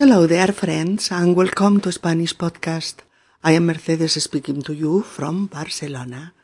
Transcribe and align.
Hello 0.00 0.28
there, 0.28 0.52
friends, 0.52 1.10
and 1.10 1.34
welcome 1.34 1.80
to 1.80 1.90
Spanish 1.90 2.32
Podcast. 2.32 2.98
I 3.42 3.50
am 3.58 3.66
Mercedes 3.66 4.22
speaking 4.22 4.62
to 4.62 4.72
you 4.72 5.02
from 5.02 5.46
Barcelona. 5.46 6.34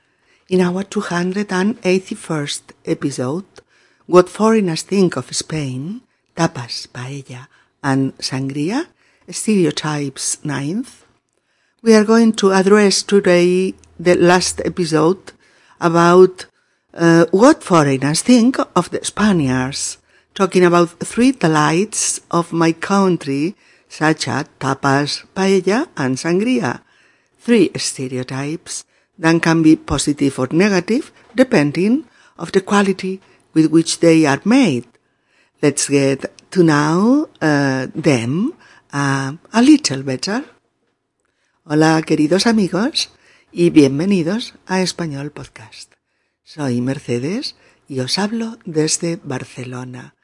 In 0.48 0.60
our 0.60 0.82
281st 0.82 2.62
episode, 2.84 3.44
What 4.06 4.28
Foreigners 4.28 4.82
Think 4.82 5.14
of 5.16 5.32
Spain, 5.32 6.00
Tapas, 6.34 6.88
Paella, 6.88 7.46
and 7.80 8.18
Sangria, 8.18 8.88
Stereotypes 9.30 10.38
9th, 10.42 11.04
we 11.80 11.94
are 11.94 12.02
going 12.04 12.32
to 12.32 12.50
address 12.50 13.04
today 13.04 13.72
the 14.00 14.16
last 14.16 14.62
episode 14.64 15.30
about 15.80 16.46
uh, 16.92 17.26
what 17.30 17.62
foreigners 17.62 18.20
think 18.22 18.58
of 18.74 18.90
the 18.90 19.04
Spaniards, 19.04 19.98
talking 20.34 20.64
about 20.64 20.90
three 20.98 21.32
delights 21.32 22.20
of 22.30 22.52
my 22.52 22.72
country, 22.72 23.54
such 23.88 24.28
as 24.28 24.46
tapas, 24.58 25.24
paella, 25.34 25.88
and 25.96 26.16
sangria. 26.16 26.82
Three 27.38 27.70
stereotypes 27.76 28.84
that 29.18 29.42
can 29.42 29.62
be 29.62 29.76
positive 29.76 30.38
or 30.38 30.48
negative, 30.50 31.12
depending 31.34 32.04
of 32.36 32.50
the 32.52 32.60
quality 32.60 33.20
with 33.54 33.70
which 33.70 34.00
they 34.00 34.26
are 34.26 34.40
made. 34.44 34.86
Let's 35.62 35.88
get 35.88 36.26
to 36.50 36.62
know 36.64 37.28
uh, 37.40 37.86
them 37.94 38.54
uh, 38.92 39.32
a 39.52 39.62
little 39.62 40.02
better. 40.02 40.44
Hola, 41.64 42.02
queridos 42.02 42.46
amigos, 42.46 43.10
y 43.52 43.70
bienvenidos 43.70 44.54
a 44.66 44.82
Español 44.82 45.30
Podcast. 45.30 45.92
Soy 46.42 46.80
Mercedes 46.80 47.54
y 47.88 48.00
os 48.00 48.18
hablo 48.18 48.58
desde 48.64 49.16
Barcelona. 49.22 50.14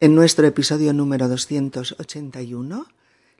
En 0.00 0.14
nuestro 0.16 0.46
episodio 0.46 0.92
número 0.92 1.28
281, 1.28 2.86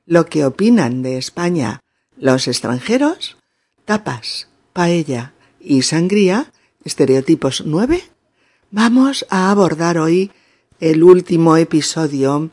lo 0.06 0.26
que 0.26 0.44
opinan 0.44 1.02
de 1.02 1.18
España 1.18 1.80
los 2.16 2.46
extranjeros, 2.46 3.36
tapas, 3.84 4.48
paella 4.72 5.34
y 5.58 5.82
sangría, 5.82 6.52
estereotipos 6.84 7.64
9, 7.66 8.04
vamos 8.70 9.26
a 9.30 9.50
abordar 9.50 9.98
hoy 9.98 10.30
el 10.78 11.02
último 11.02 11.56
episodio, 11.56 12.50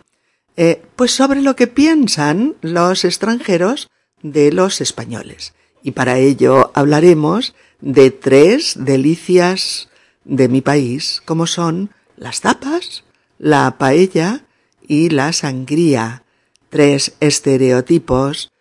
eh, 0.58 0.82
pues 0.96 1.12
sobre 1.12 1.44
lo 1.44 1.56
que 1.56 1.68
piensan 1.68 2.56
los 2.62 3.06
extranjeros 3.06 3.92
de 4.24 4.52
los 4.52 4.82
españoles. 4.82 5.54
Y 5.84 5.92
para 5.92 6.18
ello 6.18 6.72
hablaremos 6.74 7.54
de 7.82 8.10
tres 8.10 8.74
delicias 8.80 9.90
de 10.26 10.48
mi 10.48 10.62
país, 10.62 11.22
como 11.24 11.46
son 11.46 11.92
las 12.18 12.42
tapas, 12.42 13.04
la 13.42 13.80
paella 13.80 14.46
y 14.88 15.10
la 15.10 15.34
sangría, 15.34 16.22
tres 16.70 17.14
estereotipos 17.20 18.52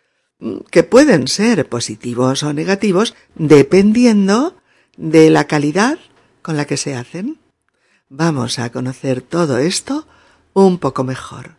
que 0.70 0.83
pueden 0.84 1.28
ser 1.28 1.69
positivos 1.69 2.42
o 2.42 2.55
negativos 2.55 3.14
dependiendo 3.34 4.56
de 4.97 5.28
la 5.28 5.47
calidad 5.47 5.98
con 6.41 6.56
la 6.56 6.64
que 6.64 6.78
se 6.78 6.95
hacen. 6.97 7.39
Vamos 8.09 8.59
a 8.59 8.72
conocer 8.72 9.20
todo 9.20 9.59
esto 9.59 10.09
un 10.55 10.78
poco 10.78 11.05
mejor. 11.05 11.56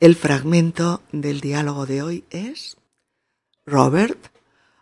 El 0.00 0.16
fragmento 0.16 1.02
del 1.12 1.40
diálogo 1.40 1.86
de 1.86 2.02
hoy 2.02 2.24
es 2.30 2.76
Robert, 3.64 4.18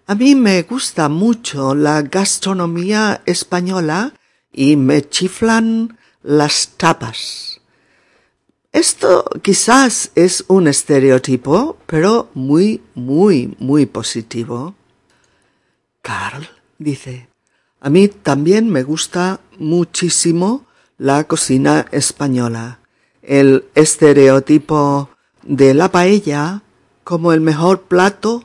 a 0.06 0.14
mí 0.14 0.34
me 0.34 0.62
gusta 0.62 1.11
mucho 1.11 1.75
la 1.75 2.00
gastronomía 2.00 3.20
española 3.27 4.14
y 4.50 4.77
me 4.77 5.06
chiflan 5.06 5.98
las 6.23 6.69
tapas. 6.77 7.61
Esto 8.73 9.25
quizás 9.42 10.11
es 10.15 10.45
un 10.48 10.67
estereotipo, 10.67 11.77
pero 11.87 12.31
muy, 12.34 12.81
muy, 12.95 13.55
muy 13.59 13.84
positivo. 13.87 14.75
Carl 16.00 16.48
dice, 16.78 17.28
a 17.81 17.91
mí 17.91 18.09
también 18.09 18.71
me 18.71 18.82
gusta 18.82 19.41
muchísimo 19.59 20.65
la 20.97 21.25
cocina 21.25 21.87
española. 21.91 22.78
El 23.22 23.66
estereotipo 23.75 25.11
de 25.43 25.75
la 25.75 25.91
paella 25.91 26.62
como 27.05 27.32
el 27.32 27.41
mejor 27.41 27.82
plato 27.82 28.44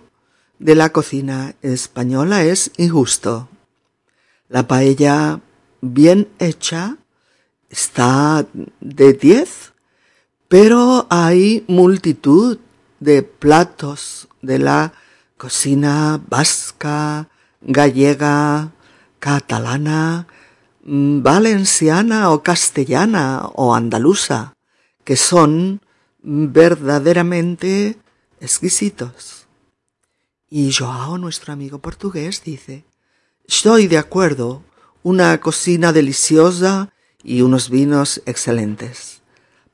de 0.60 0.76
la 0.76 0.92
cocina 0.92 1.56
española 1.62 2.44
es 2.44 2.72
injusto. 2.78 3.48
La 4.50 4.68
paella 4.68 5.40
bien 5.82 6.28
hecha 6.40 6.98
está 7.70 8.46
de 8.80 9.14
diez, 9.14 9.74
pero 10.48 11.08
hay 11.10 11.66
multitud 11.68 12.60
de 13.00 13.24
platos 13.24 14.28
de 14.42 14.60
la 14.60 14.94
cocina 15.38 16.22
vasca, 16.28 17.30
gallega, 17.62 18.72
catalana, 19.20 20.28
mm, 20.84 21.22
valenciana 21.22 22.32
o 22.32 22.44
castellana 22.44 23.50
o 23.54 23.76
andaluza, 23.76 24.54
que 25.04 25.16
son 25.16 25.82
verdaderamente 26.22 27.98
exquisitos. 28.40 29.48
Y 30.50 30.72
Joao, 30.72 31.18
nuestro 31.18 31.54
amigo 31.54 31.80
portugués, 31.80 32.42
dice, 32.44 32.86
estoy 33.48 33.88
de 33.88 33.98
acuerdo, 33.98 34.64
una 35.04 35.40
cocina 35.40 35.94
deliciosa 35.94 36.94
y 37.24 37.42
unos 37.42 37.70
vinos 37.70 38.22
excelentes. 38.26 39.22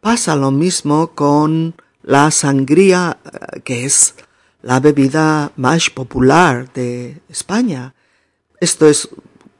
Pasa 0.02 0.36
lo 0.36 0.52
mismo 0.52 1.12
con 1.12 1.76
la 2.02 2.31
sangría, 2.31 3.18
eh, 3.24 3.62
que 3.62 3.86
es 3.86 4.16
la 4.62 4.80
bebida 4.80 5.52
más 5.56 5.90
popular 5.90 6.72
de 6.74 7.22
España. 7.30 7.94
Esto 8.59 8.88
es, 8.88 9.09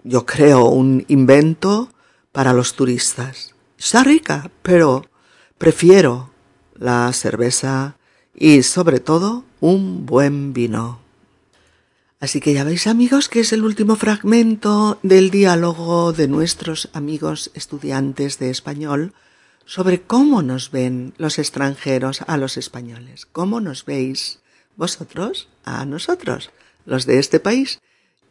yo 0.04 0.26
creo, 0.26 0.66
un 0.66 1.06
invento 1.08 1.90
para 2.32 2.54
los 2.54 2.74
turistas. 2.74 3.54
Está 3.78 4.04
rica, 4.04 4.50
pero 4.62 5.06
prefiero 5.58 6.32
la 6.76 7.12
cerveza 7.14 7.98
y 8.34 8.64
sobre 8.64 9.00
todo 9.00 9.44
un 9.60 10.06
buen 10.06 10.54
vino. 10.54 11.03
Así 12.24 12.40
que 12.40 12.54
ya 12.54 12.64
veis 12.64 12.88
amigos 12.88 13.28
que 13.28 13.42
es 13.42 13.52
el 13.52 13.66
último 13.66 13.98
fragmento 13.98 14.98
del 15.04 15.30
diálogo 15.30 16.14
de 16.14 16.30
nuestros 16.30 16.88
amigos 16.94 17.52
estudiantes 17.54 18.40
de 18.40 18.50
español 18.50 19.12
sobre 19.66 20.04
cómo 20.04 20.42
nos 20.42 20.72
ven 20.72 21.14
los 21.18 21.38
extranjeros 21.38 22.22
a 22.26 22.38
los 22.38 22.56
españoles, 22.56 23.26
cómo 23.26 23.60
nos 23.60 23.84
veis 23.84 24.40
vosotros 24.78 25.50
a 25.66 25.84
nosotros, 25.84 26.52
los 26.86 27.06
de 27.06 27.20
este 27.20 27.42
país, 27.42 27.82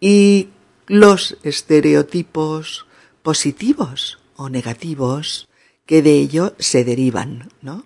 y 0.01 0.49
los 0.87 1.37
estereotipos 1.43 2.87
positivos 3.23 4.21
o 4.37 4.49
negativos 4.49 5.51
que 5.85 6.01
de 6.01 6.15
ello 6.15 6.55
se 6.59 6.85
derivan, 6.85 7.51
¿no? 7.61 7.85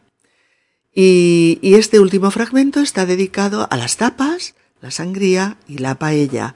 Y, 0.94 1.58
y 1.62 1.74
este 1.74 1.98
último 1.98 2.30
fragmento 2.30 2.78
está 2.78 3.06
dedicado 3.06 3.66
a 3.72 3.76
las 3.76 3.96
tapas, 3.96 4.54
la 4.86 4.92
sangría 4.92 5.56
y 5.66 5.78
la 5.78 5.96
paella. 5.96 6.54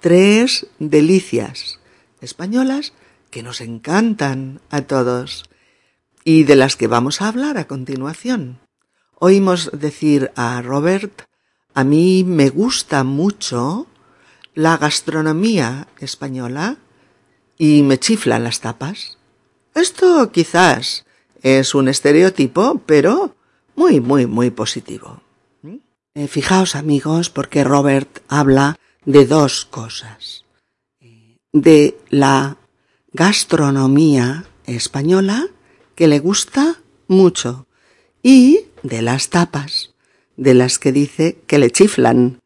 Tres 0.00 0.66
delicias 0.78 1.80
españolas 2.20 2.92
que 3.30 3.42
nos 3.42 3.62
encantan 3.62 4.60
a 4.68 4.82
todos 4.82 5.44
y 6.22 6.44
de 6.44 6.56
las 6.56 6.76
que 6.76 6.88
vamos 6.88 7.22
a 7.22 7.28
hablar 7.28 7.56
a 7.56 7.66
continuación. 7.66 8.60
Oímos 9.14 9.70
decir 9.72 10.30
a 10.36 10.60
Robert, 10.60 11.22
a 11.72 11.82
mí 11.82 12.22
me 12.22 12.50
gusta 12.50 13.02
mucho 13.02 13.86
la 14.54 14.76
gastronomía 14.76 15.88
española 16.00 16.76
y 17.56 17.82
me 17.82 17.98
chiflan 17.98 18.44
las 18.44 18.60
tapas. 18.60 19.16
Esto 19.74 20.30
quizás 20.32 21.06
es 21.40 21.74
un 21.74 21.88
estereotipo, 21.88 22.82
pero 22.84 23.36
muy, 23.74 24.00
muy, 24.00 24.26
muy 24.26 24.50
positivo. 24.50 25.22
Eh, 26.14 26.26
fijaos 26.26 26.74
amigos, 26.74 27.30
porque 27.30 27.62
Robert 27.62 28.18
habla 28.26 28.76
de 29.04 29.26
dos 29.26 29.64
cosas. 29.64 30.44
De 31.52 31.96
la 32.08 32.56
gastronomía 33.12 34.44
española, 34.66 35.46
que 35.94 36.08
le 36.08 36.18
gusta 36.18 36.80
mucho, 37.06 37.66
y 38.24 38.64
de 38.82 39.02
las 39.02 39.30
tapas, 39.30 39.94
de 40.36 40.54
las 40.54 40.80
que 40.80 40.90
dice 40.90 41.38
que 41.46 41.58
le 41.58 41.70
chiflan. 41.70 42.40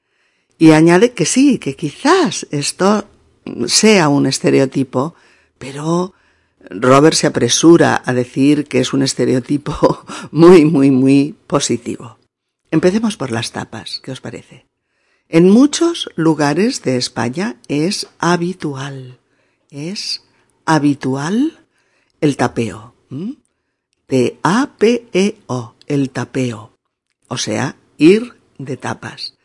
Y 0.59 0.73
añade 0.73 1.13
que 1.13 1.25
sí, 1.25 1.59
que 1.59 1.75
quizás 1.75 2.47
esto 2.51 3.07
sea 3.67 4.09
un 4.11 4.27
estereotipo, 4.27 5.15
pero 5.59 6.13
Robert 6.69 7.17
se 7.17 7.29
apresura 7.29 8.03
a 8.05 8.13
decir 8.13 8.67
que 8.67 8.81
es 8.81 8.93
un 8.93 9.03
estereotipo 9.03 10.05
muy, 10.31 10.67
muy, 10.67 10.91
muy 10.91 11.35
positivo. 11.47 12.19
Empecemos 12.75 13.17
por 13.17 13.31
las 13.31 13.53
tapas, 13.53 14.01
¿qué 14.03 14.11
os 14.11 14.21
parece? 14.21 14.67
En 15.29 15.49
muchos 15.49 16.11
lugares 16.17 16.83
de 16.83 16.97
España 16.97 17.61
es 17.69 18.09
habitual, 18.19 19.21
es 19.71 20.25
habitual 20.65 21.65
el 22.21 22.37
tapeo. 22.37 22.97
T-A-P-E-O, 24.09 25.75
el 25.87 26.11
tapeo. 26.11 26.77
o 27.29 27.39
sea, 27.39 27.77
ir 27.97 28.35
de 28.59 28.77
tapas. 28.77 29.39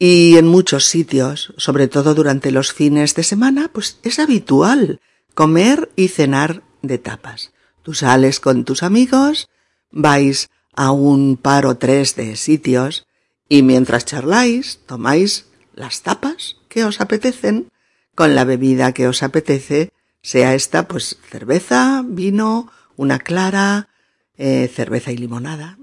Y 0.00 0.36
en 0.36 0.48
muchos 0.48 0.86
sitios, 0.86 1.54
sobre 1.58 1.86
todo 1.86 2.12
durante 2.12 2.50
los 2.50 2.72
fines 2.72 3.14
de 3.14 3.22
semana, 3.22 3.70
pues 3.72 4.00
es 4.02 4.18
habitual 4.18 5.00
comer 5.34 5.92
y 5.94 6.08
cenar 6.08 6.64
de 6.82 6.98
tapas. 6.98 7.52
Tú 7.84 7.94
sales 7.94 8.40
con 8.40 8.64
tus 8.64 8.82
amigos, 8.82 9.48
vais 9.92 10.50
a 10.74 10.90
un 10.90 11.36
par 11.36 11.66
o 11.66 11.76
tres 11.76 12.16
de 12.16 12.36
sitios 12.36 13.06
y 13.48 13.62
mientras 13.62 14.04
charláis, 14.04 14.80
tomáis 14.86 15.46
las 15.74 16.02
tapas 16.02 16.56
que 16.68 16.84
os 16.84 17.00
apetecen 17.00 17.70
con 18.14 18.34
la 18.34 18.44
bebida 18.44 18.92
que 18.92 19.08
os 19.08 19.22
apetece, 19.22 19.92
sea 20.22 20.54
esta 20.54 20.88
pues 20.88 21.18
cerveza, 21.30 22.02
vino, 22.06 22.70
una 22.96 23.18
clara, 23.18 23.88
eh, 24.36 24.70
cerveza 24.72 25.12
y 25.12 25.16
limonada, 25.16 25.78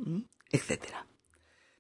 etcétera. 0.52 1.06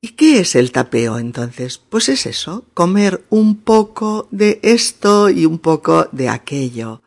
¿Y 0.01 0.09
qué 0.09 0.39
es 0.39 0.55
el 0.55 0.71
tapeo 0.71 1.19
entonces? 1.19 1.77
Pues 1.77 2.07
es 2.09 2.25
eso, 2.25 2.65
comer 2.73 3.25
un 3.29 3.57
poco 3.57 4.27
de 4.31 4.59
esto 4.63 5.29
y 5.29 5.45
un 5.45 5.59
poco 5.59 6.07
de 6.12 6.29
aquello. 6.29 7.01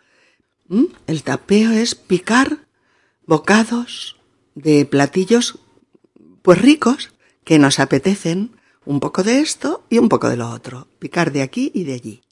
El 1.06 1.22
tapeo 1.22 1.70
es 1.70 1.94
picar 1.94 2.66
bocados 3.26 4.16
de 4.54 4.84
platillos 4.84 5.58
pues 6.42 6.60
ricos 6.60 7.10
que 7.44 7.58
nos 7.58 7.78
apetecen 7.78 8.52
un 8.84 9.00
poco 9.00 9.22
de 9.22 9.40
esto 9.40 9.84
y 9.88 9.98
un 9.98 10.08
poco 10.08 10.28
de 10.28 10.36
lo 10.36 10.50
otro, 10.50 10.88
picar 10.98 11.32
de 11.32 11.42
aquí 11.42 11.70
y 11.74 11.84
de 11.84 11.94
allí. 11.94 12.22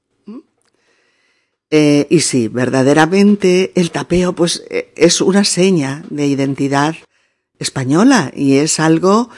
Eh, 1.71 2.09
y 2.11 2.21
sí, 2.21 2.49
verdaderamente 2.49 3.71
el 3.77 3.93
tapeo 3.93 4.35
pues 4.35 4.65
e, 4.71 4.93
es 4.97 5.21
una 5.21 5.45
seña 5.45 6.03
de 6.11 6.27
identidad 6.27 6.97
española 7.61 8.33
y 8.35 8.57
es 8.57 8.81
algo 8.81 9.31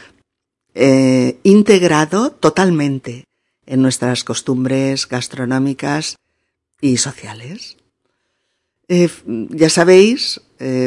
eh, 0.75 1.39
integrado 1.43 2.31
totalmente 2.31 3.27
en 3.67 3.83
nuestras 3.83 4.25
costumbres 4.25 5.07
gastronómicas 5.07 6.17
y 6.81 6.97
sociales. 6.97 7.77
Eh, 8.89 9.11
ya 9.27 9.69
sabéis, 9.69 10.41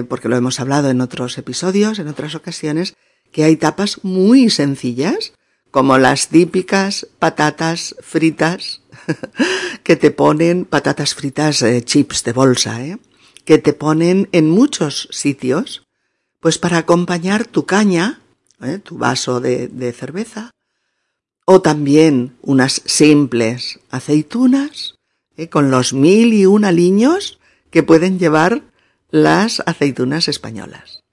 porque 0.08 0.30
lo 0.30 0.38
hemos 0.38 0.60
hablado 0.62 0.90
en 0.90 1.02
otros 1.02 1.38
episodios, 1.38 2.00
en 2.00 2.08
otras 2.08 2.34
ocasiones, 2.34 2.96
que 3.36 3.44
hay 3.44 3.58
tapas 3.58 4.02
muy 4.02 4.50
sencillas, 4.50 5.34
como 5.70 5.98
las 5.98 6.30
típicas 6.30 7.06
patatas 7.20 7.94
fritas 8.00 8.80
que 9.84 9.98
te 9.98 10.10
ponen, 10.10 10.64
patatas 10.64 11.16
fritas 11.16 11.62
eh, 11.62 11.84
chips 11.84 12.24
de 12.24 12.32
bolsa, 12.32 12.82
¿eh? 12.86 12.98
que 13.44 13.58
te 13.58 13.74
ponen 13.74 14.30
en 14.32 14.50
muchos 14.50 15.10
sitios, 15.12 15.84
pues 16.40 16.58
para 16.58 16.78
acompañar 16.78 17.46
tu 17.46 17.66
caña, 17.66 18.22
¿eh? 18.62 18.80
tu 18.82 18.98
vaso 18.98 19.42
de, 19.42 19.92
cerveza, 19.92 20.52
o 21.44 21.62
también 21.62 22.38
unas 22.42 22.84
simples 22.86 23.82
aceitunas, 23.90 24.96
¿eh? 25.36 25.50
con 25.50 25.72
los 25.72 25.92
mil 25.92 26.34
y 26.34 26.46
un 26.46 26.64
aliños 26.64 27.38
que 27.70 27.84
pueden 27.84 28.18
llevar 28.18 28.64
las 29.12 29.62
aceitunas 29.66 30.30
españolas 30.30 31.05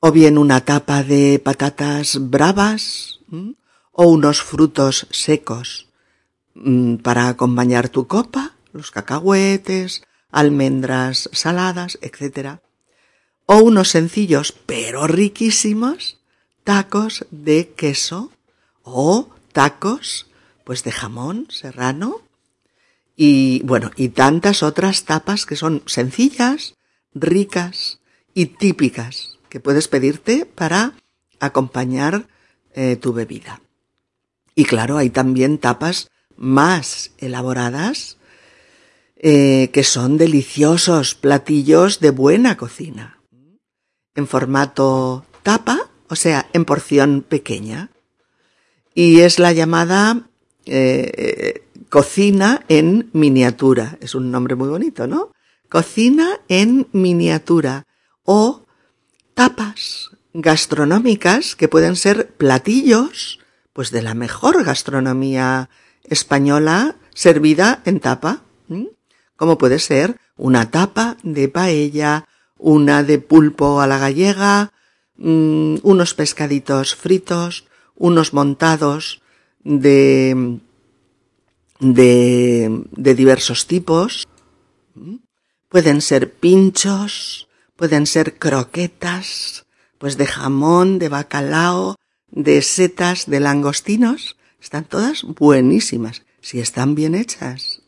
o 0.00 0.12
bien 0.12 0.38
una 0.38 0.64
tapa 0.64 1.02
de 1.02 1.40
patatas 1.42 2.18
bravas 2.30 3.20
o 3.92 4.06
unos 4.08 4.42
frutos 4.42 5.06
secos 5.10 5.88
para 7.02 7.28
acompañar 7.28 7.88
tu 7.88 8.06
copa, 8.06 8.56
los 8.72 8.90
cacahuetes, 8.90 10.02
almendras 10.30 11.28
saladas, 11.32 11.98
etc. 12.02 12.60
O 13.46 13.58
unos 13.58 13.88
sencillos 13.88 14.52
pero 14.66 15.06
riquísimos 15.06 16.18
tacos 16.64 17.26
de 17.30 17.72
queso 17.76 18.32
o 18.82 19.30
tacos 19.52 20.26
pues 20.64 20.82
de 20.84 20.92
jamón 20.92 21.46
serrano. 21.50 22.22
Y 23.16 23.62
bueno, 23.62 23.92
y 23.96 24.10
tantas 24.10 24.62
otras 24.62 25.04
tapas 25.04 25.46
que 25.46 25.56
son 25.56 25.82
sencillas, 25.86 26.74
ricas 27.14 28.00
y 28.34 28.46
típicas 28.46 29.35
que 29.48 29.60
puedes 29.60 29.88
pedirte 29.88 30.46
para 30.46 30.94
acompañar 31.40 32.26
eh, 32.74 32.96
tu 32.96 33.12
bebida. 33.12 33.60
Y 34.54 34.64
claro, 34.64 34.96
hay 34.98 35.10
también 35.10 35.58
tapas 35.58 36.10
más 36.36 37.12
elaboradas 37.18 38.18
eh, 39.16 39.70
que 39.72 39.82
son 39.82 40.18
deliciosos 40.18 41.14
platillos 41.14 42.00
de 42.00 42.10
buena 42.10 42.56
cocina. 42.56 43.20
En 44.14 44.26
formato 44.26 45.24
tapa, 45.42 45.90
o 46.08 46.16
sea, 46.16 46.48
en 46.52 46.64
porción 46.64 47.22
pequeña. 47.22 47.90
Y 48.94 49.20
es 49.20 49.38
la 49.38 49.52
llamada 49.52 50.28
eh, 50.64 51.64
cocina 51.88 52.64
en 52.68 53.10
miniatura. 53.12 53.98
Es 54.00 54.14
un 54.14 54.30
nombre 54.30 54.54
muy 54.54 54.68
bonito, 54.68 55.06
¿no? 55.06 55.32
Cocina 55.68 56.40
en 56.48 56.88
miniatura 56.92 57.86
o 58.24 58.65
tapas 59.36 60.10
gastronómicas 60.32 61.56
que 61.56 61.68
pueden 61.68 61.94
ser 61.94 62.34
platillos, 62.34 63.38
pues 63.74 63.90
de 63.90 64.00
la 64.00 64.14
mejor 64.14 64.64
gastronomía 64.64 65.68
española 66.04 66.96
servida 67.14 67.82
en 67.84 68.00
tapa, 68.00 68.42
como 69.36 69.58
puede 69.58 69.78
ser 69.78 70.18
una 70.36 70.70
tapa 70.70 71.18
de 71.22 71.48
paella, 71.48 72.26
una 72.56 73.02
de 73.02 73.18
pulpo 73.18 73.82
a 73.82 73.86
la 73.86 73.98
gallega, 73.98 74.72
mm, 75.18 75.76
unos 75.82 76.14
pescaditos 76.14 76.94
fritos, 76.94 77.66
unos 77.94 78.32
montados 78.32 79.20
de, 79.62 80.60
de, 81.78 82.84
de 82.92 83.14
diversos 83.14 83.66
tipos. 83.66 84.26
Pueden 85.68 86.00
ser 86.00 86.32
pinchos, 86.32 87.45
Pueden 87.76 88.06
ser 88.06 88.38
croquetas, 88.38 89.66
pues 89.98 90.16
de 90.16 90.26
jamón, 90.26 90.98
de 90.98 91.08
bacalao, 91.08 91.96
de 92.30 92.62
setas, 92.62 93.26
de 93.26 93.40
langostinos. 93.40 94.36
Están 94.60 94.84
todas 94.84 95.22
buenísimas, 95.22 96.22
si 96.40 96.58
están 96.60 96.94
bien 96.94 97.14
hechas. 97.14 97.82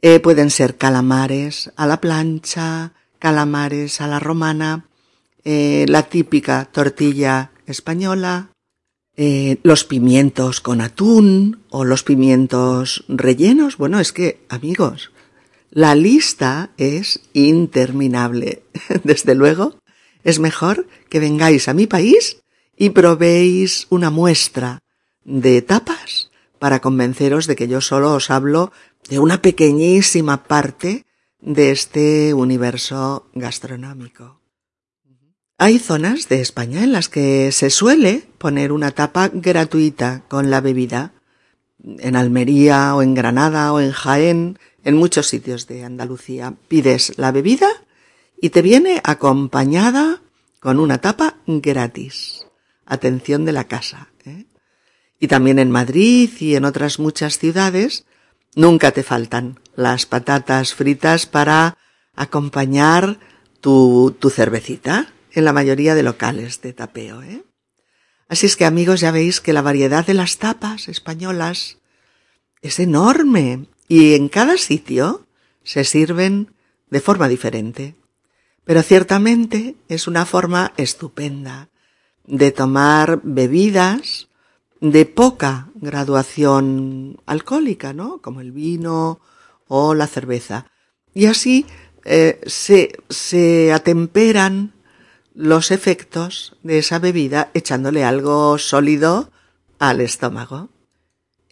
Eh, 0.00 0.20
pueden 0.20 0.50
ser 0.50 0.76
calamares 0.76 1.72
a 1.76 1.86
la 1.86 2.00
plancha, 2.00 2.92
calamares 3.18 4.00
a 4.00 4.06
la 4.06 4.20
romana, 4.20 4.86
eh, 5.44 5.86
la 5.88 6.04
típica 6.04 6.66
tortilla 6.66 7.50
española, 7.66 8.50
eh, 9.16 9.58
los 9.62 9.84
pimientos 9.84 10.60
con 10.60 10.80
atún 10.80 11.62
o 11.70 11.84
los 11.84 12.02
pimientos 12.02 13.04
rellenos. 13.08 13.76
Bueno, 13.76 13.98
es 13.98 14.12
que, 14.12 14.44
amigos, 14.48 15.10
la 15.74 15.96
lista 15.96 16.70
es 16.76 17.20
interminable. 17.32 18.62
Desde 19.04 19.34
luego, 19.34 19.76
es 20.22 20.38
mejor 20.38 20.86
que 21.10 21.20
vengáis 21.20 21.68
a 21.68 21.74
mi 21.74 21.86
país 21.86 22.40
y 22.76 22.90
probéis 22.90 23.88
una 23.90 24.10
muestra 24.10 24.78
de 25.24 25.62
tapas 25.62 26.30
para 26.60 26.80
convenceros 26.80 27.46
de 27.46 27.56
que 27.56 27.68
yo 27.68 27.80
solo 27.80 28.14
os 28.14 28.30
hablo 28.30 28.72
de 29.08 29.18
una 29.18 29.42
pequeñísima 29.42 30.44
parte 30.44 31.04
de 31.40 31.72
este 31.72 32.32
universo 32.34 33.28
gastronómico. 33.34 34.40
Hay 35.58 35.78
zonas 35.78 36.28
de 36.28 36.40
España 36.40 36.84
en 36.84 36.92
las 36.92 37.08
que 37.08 37.50
se 37.52 37.70
suele 37.70 38.22
poner 38.38 38.70
una 38.70 38.92
tapa 38.92 39.28
gratuita 39.28 40.22
con 40.28 40.50
la 40.50 40.60
bebida. 40.60 41.12
En 41.98 42.16
Almería 42.16 42.94
o 42.94 43.02
en 43.02 43.14
Granada 43.14 43.72
o 43.72 43.80
en 43.80 43.92
Jaén 43.92 44.58
en 44.84 44.96
muchos 44.96 45.26
sitios 45.26 45.66
de 45.66 45.84
Andalucía 45.84 46.54
pides 46.68 47.14
la 47.16 47.32
bebida 47.32 47.68
y 48.40 48.50
te 48.50 48.62
viene 48.62 49.00
acompañada 49.02 50.22
con 50.60 50.78
una 50.78 50.98
tapa 50.98 51.38
gratis. 51.46 52.46
Atención 52.86 53.44
de 53.44 53.52
la 53.52 53.64
casa. 53.64 54.10
¿eh? 54.26 54.46
Y 55.18 55.28
también 55.28 55.58
en 55.58 55.70
Madrid 55.70 56.30
y 56.38 56.54
en 56.54 56.66
otras 56.66 56.98
muchas 56.98 57.38
ciudades 57.38 58.04
nunca 58.54 58.92
te 58.92 59.02
faltan 59.02 59.58
las 59.74 60.06
patatas 60.06 60.74
fritas 60.74 61.26
para 61.26 61.78
acompañar 62.14 63.18
tu, 63.60 64.14
tu 64.18 64.30
cervecita 64.30 65.12
en 65.32 65.44
la 65.44 65.52
mayoría 65.52 65.94
de 65.94 66.02
locales 66.02 66.60
de 66.60 66.74
tapeo. 66.74 67.22
¿eh? 67.22 67.42
Así 68.28 68.46
es 68.46 68.56
que 68.56 68.66
amigos 68.66 69.00
ya 69.00 69.10
veis 69.10 69.40
que 69.40 69.54
la 69.54 69.62
variedad 69.62 70.06
de 70.06 70.14
las 70.14 70.36
tapas 70.36 70.88
españolas 70.88 71.78
es 72.60 72.78
enorme 72.78 73.66
y 73.88 74.14
en 74.14 74.28
cada 74.28 74.56
sitio 74.56 75.26
se 75.62 75.84
sirven 75.84 76.54
de 76.90 77.00
forma 77.00 77.28
diferente. 77.28 77.96
Pero 78.64 78.82
ciertamente 78.82 79.76
es 79.88 80.06
una 80.06 80.24
forma 80.24 80.72
estupenda 80.76 81.68
de 82.26 82.50
tomar 82.50 83.20
bebidas 83.22 84.28
de 84.80 85.04
poca 85.06 85.68
graduación 85.74 87.20
alcohólica, 87.26 87.92
¿no? 87.92 88.20
Como 88.20 88.40
el 88.40 88.52
vino 88.52 89.20
o 89.68 89.94
la 89.94 90.06
cerveza. 90.06 90.66
Y 91.14 91.26
así 91.26 91.66
eh, 92.04 92.40
se, 92.46 92.96
se 93.08 93.72
atemperan 93.72 94.72
los 95.34 95.70
efectos 95.70 96.56
de 96.62 96.78
esa 96.78 96.98
bebida 96.98 97.50
echándole 97.54 98.04
algo 98.04 98.58
sólido 98.58 99.30
al 99.78 100.00
estómago. 100.00 100.68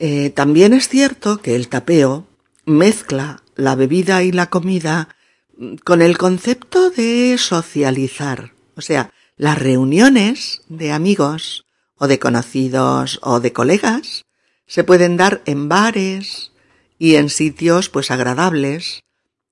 Eh, 0.04 0.30
también 0.30 0.73
es 0.73 0.88
cierto 0.88 1.40
que 1.40 1.54
el 1.54 1.68
tapeo 1.68 2.26
mezcla 2.64 3.44
la 3.54 3.76
bebida 3.76 4.25
y 4.25 4.32
la 4.32 4.50
comida 4.50 5.14
mm, 5.56 5.76
con 5.76 6.02
el 6.02 6.18
concepto 6.18 6.90
de 6.90 7.37
socializar. 7.38 8.52
O 8.75 8.80
sea, 8.80 9.12
las 9.37 9.56
reuniones 9.56 10.62
de 10.68 10.90
amigos 10.90 11.66
o 11.94 12.09
de 12.09 12.18
conocidos 12.18 13.21
o 13.23 13.38
de 13.38 13.52
colegas 13.52 14.25
se 14.66 14.82
pueden 14.82 15.16
dar 15.16 15.40
en 15.44 15.68
bares 15.68 16.50
y 16.99 17.14
en 17.14 17.28
sitios 17.28 17.88
pues 17.88 18.11
agradables 18.11 19.04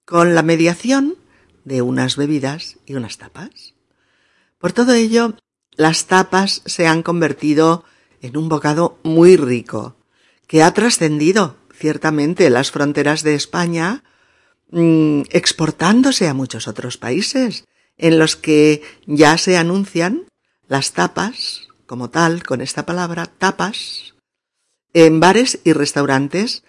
con 0.04 0.34
la 0.34 0.42
mediación 0.42 1.14
de 1.64 1.80
unas 1.80 2.16
bebidas 2.16 2.76
y 2.86 2.94
unas 2.94 3.18
tapas. 3.18 3.74
Por 4.58 4.72
todo 4.72 4.94
ello, 4.94 5.36
las 5.76 6.06
tapas 6.06 6.62
se 6.66 6.88
han 6.88 7.04
convertido 7.04 7.84
en 8.20 8.36
un 8.36 8.48
bocado 8.48 8.98
muy 9.04 9.36
rico, 9.36 9.94
que 10.50 10.64
ha 10.64 10.74
trascendido 10.74 11.58
ciertamente 11.72 12.50
las 12.50 12.72
fronteras 12.72 13.22
de 13.22 13.36
España, 13.36 14.02
mm, 14.72 15.22
exportándose 15.30 16.26
a 16.26 16.34
muchos 16.34 16.66
otros 16.66 16.98
países, 16.98 17.66
en 17.96 18.18
los 18.18 18.34
que 18.34 18.82
ya 19.06 19.38
se 19.38 19.56
anuncian 19.56 20.24
las 20.66 20.90
tapas, 20.90 21.68
como 21.86 22.10
tal, 22.10 22.42
con 22.42 22.62
esta 22.62 22.84
palabra, 22.84 23.26
tapas, 23.26 24.16
en 24.92 25.20
bares 25.20 25.60
y 25.62 25.72
restaurantes 25.72 26.64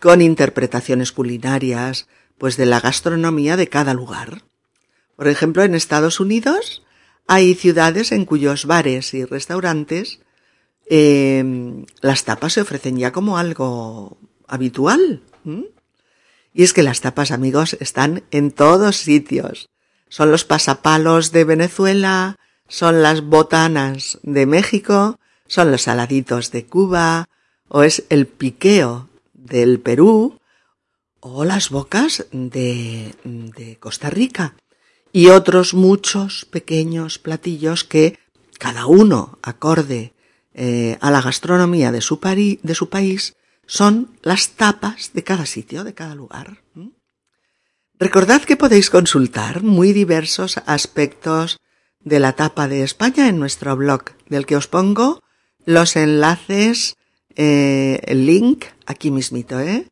con 0.00 0.22
interpretaciones 0.22 1.12
culinarias, 1.12 2.08
pues 2.38 2.56
de 2.56 2.64
la 2.64 2.80
gastronomía 2.80 3.58
de 3.58 3.68
cada 3.68 3.92
lugar. 3.92 4.44
Por 5.14 5.28
ejemplo, 5.28 5.62
en 5.62 5.74
Estados 5.74 6.20
Unidos 6.20 6.84
hay 7.26 7.54
ciudades 7.54 8.12
en 8.12 8.24
cuyos 8.24 8.64
bares 8.64 9.12
y 9.12 9.26
restaurantes 9.26 10.20
eh, 10.88 11.84
las 12.00 12.24
tapas 12.24 12.54
se 12.54 12.60
ofrecen 12.60 12.96
ya 12.96 13.12
como 13.12 13.38
algo 13.38 14.18
habitual. 14.46 15.22
Y 16.52 16.62
es 16.62 16.72
que 16.72 16.82
las 16.82 17.00
tapas, 17.00 17.30
amigos, 17.30 17.76
están 17.80 18.24
en 18.30 18.50
todos 18.50 18.96
sitios. 18.96 19.68
Son 20.08 20.30
los 20.30 20.44
pasapalos 20.44 21.32
de 21.32 21.44
Venezuela, 21.44 22.36
son 22.68 23.02
las 23.02 23.22
botanas 23.22 24.18
de 24.22 24.46
México, 24.46 25.18
son 25.46 25.70
los 25.70 25.82
saladitos 25.82 26.50
de 26.52 26.64
Cuba, 26.66 27.28
o 27.68 27.82
es 27.82 28.04
el 28.08 28.26
piqueo 28.26 29.08
del 29.34 29.80
Perú, 29.80 30.38
o 31.20 31.44
las 31.44 31.70
bocas 31.70 32.26
de 32.30 33.76
Costa 33.80 34.10
Rica, 34.10 34.54
y 35.12 35.28
otros 35.28 35.74
muchos 35.74 36.44
pequeños 36.44 37.18
platillos 37.18 37.84
que 37.84 38.18
cada 38.58 38.86
uno 38.86 39.38
acorde 39.42 40.12
eh, 40.58 40.96
a 41.02 41.10
la 41.10 41.20
gastronomía 41.20 41.92
de 41.92 42.00
su, 42.00 42.18
país 42.18 43.36
son 43.66 44.16
las 44.22 44.52
tapas 44.52 45.12
de 45.12 45.22
cada 45.22 45.44
sitio, 45.44 45.84
de 45.84 45.92
cada 45.92 46.14
lugar. 46.14 46.62
Recordad 47.98 48.42
que 48.42 48.56
podéis 48.56 48.88
consultar 48.88 49.62
muy 49.62 49.92
diversos 49.92 50.56
aspectos 50.64 51.58
de 52.00 52.20
la 52.20 52.32
tapa 52.32 52.68
de 52.68 52.84
España 52.84 53.28
en 53.28 53.38
nuestro 53.38 53.76
blog, 53.76 54.04
del 54.30 54.46
que 54.46 54.56
os 54.56 54.66
pongo 54.66 55.22
los 55.66 55.94
enlaces, 55.94 56.96
eh, 57.34 58.00
el 58.06 58.24
link 58.24 58.64
aquí 58.86 59.10
mismito, 59.10 59.60
eh 59.60 59.90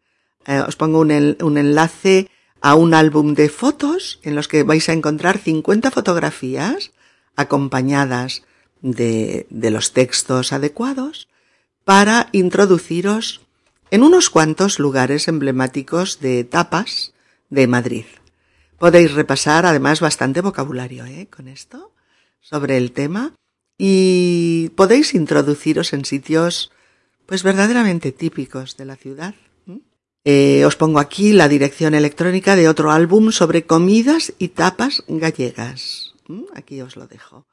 os 0.67 0.77
pongo 0.77 1.01
un, 1.01 1.37
un, 1.41 1.59
enlace 1.59 2.31
a 2.61 2.75
un 2.75 2.95
álbum 2.95 3.35
de 3.35 3.51
fotos 3.51 4.19
en 4.23 4.35
los 4.35 4.49
que 4.49 4.63
vais 4.63 4.89
a 4.89 4.93
encontrar 4.93 5.39
50 5.39 5.91
fotografías 5.91 6.93
acompañadas 7.37 8.43
de, 8.85 9.47
los 9.51 9.93
textos 9.93 10.53
adecuados 10.53 11.27
para 11.85 12.29
introduciros 12.33 13.41
en 13.91 14.03
unos 14.03 14.31
cuantos 14.31 14.79
lugares 14.79 15.27
emblemáticos 15.27 16.21
de 16.21 16.45
tapas 16.45 17.15
de 17.51 17.67
Madrid. 17.67 18.05
Podéis 18.79 19.13
repasar 19.13 19.65
además 19.67 20.01
bastante 20.01 20.43
vocabulario 20.43 21.07
¿eh? 21.07 21.29
con 21.35 21.49
esto 21.49 21.93
sobre 22.41 22.77
el 22.77 22.93
tema 22.93 23.33
y 23.79 24.71
podéis 24.77 25.15
introduciros 25.15 25.93
en 25.95 26.05
sitios 26.05 26.71
pues 27.27 27.43
verdaderamente 27.43 28.13
típicos 28.13 28.77
de 28.77 28.85
la 28.85 28.97
ciudad. 28.97 29.35
Eh, 30.27 30.65
os 30.65 30.77
pongo 30.77 31.01
aquí 31.01 31.33
la 31.33 31.49
dirección 31.49 31.95
electrónica 31.95 32.57
de 32.57 32.69
otro 32.69 32.91
álbum 32.91 33.31
sobre 33.31 33.65
comidas 33.65 34.33
y 34.39 34.49
tapas 34.49 35.05
gallegas. 35.07 36.15
Aquí 36.55 36.81
os 36.81 36.97
lo 36.97 37.07
dejo. 37.07 37.47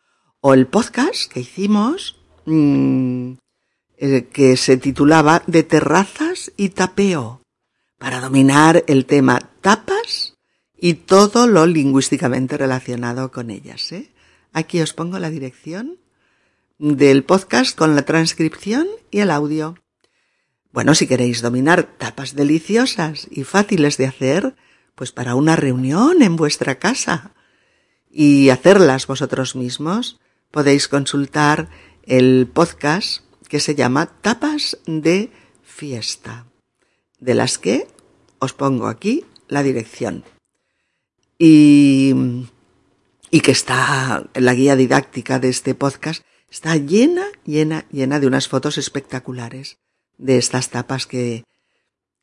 O 0.44 0.56
el 0.56 0.66
podcast 0.66 1.32
que 1.32 1.42
hicimos 1.42 2.18
eh, 2.48 3.38
que 4.34 4.58
se 4.58 4.78
titulaba 4.78 5.44
De 5.46 5.62
terrazas 5.62 6.52
y 6.58 6.70
tapeo, 6.70 7.44
para 8.00 8.20
dominar 8.20 8.84
el 8.88 9.06
tema 9.06 9.52
tapas 9.62 10.34
y 10.76 10.96
todo 10.96 11.46
lo 11.46 11.68
lingüísticamente 11.68 12.58
relacionado 12.58 13.32
con 13.32 13.52
ellas. 13.52 13.92
¿eh? 13.92 14.12
Aquí 14.52 14.82
os 14.82 14.94
pongo 14.94 15.20
la 15.20 15.30
dirección 15.30 16.00
del 16.80 17.24
podcast 17.24 17.78
con 17.78 17.96
la 17.96 18.02
transcripción 18.02 18.88
y 19.12 19.20
el 19.20 19.30
audio. 19.30 19.76
Bueno, 20.72 20.96
si 20.96 21.06
queréis 21.06 21.44
dominar 21.44 21.84
tapas 22.00 22.34
deliciosas 22.34 23.28
y 23.30 23.44
fáciles 23.44 23.98
de 23.98 24.08
hacer, 24.08 24.56
pues 24.96 25.12
para 25.12 25.36
una 25.36 25.56
reunión 25.56 26.24
en 26.24 26.36
vuestra 26.36 26.80
casa 26.80 27.36
y 28.10 28.50
hacerlas 28.50 29.06
vosotros 29.06 29.56
mismos, 29.56 30.20
podéis 30.52 30.88
consultar 30.88 31.70
el 32.04 32.48
podcast 32.48 33.24
que 33.48 33.60
se 33.60 33.76
llama 33.76 34.06
Tapas 34.22 34.78
de 34.86 35.32
Fiesta, 35.64 36.46
de 37.20 37.36
las 37.36 37.58
que 37.58 37.88
os 38.40 38.54
pongo 38.54 38.88
aquí 38.88 39.26
la 39.48 39.64
dirección. 39.64 40.24
Y, 41.38 42.14
y 43.32 43.40
que 43.42 43.52
está 43.52 44.30
en 44.34 44.46
la 44.46 44.54
guía 44.54 44.76
didáctica 44.76 45.40
de 45.40 45.50
este 45.50 45.74
podcast, 45.74 46.24
está 46.50 46.76
llena, 46.76 47.26
llena, 47.46 47.86
llena 47.90 48.20
de 48.20 48.28
unas 48.28 48.48
fotos 48.48 48.78
espectaculares 48.78 49.78
de 50.18 50.38
estas 50.38 50.70
tapas 50.70 51.08
que, 51.08 51.44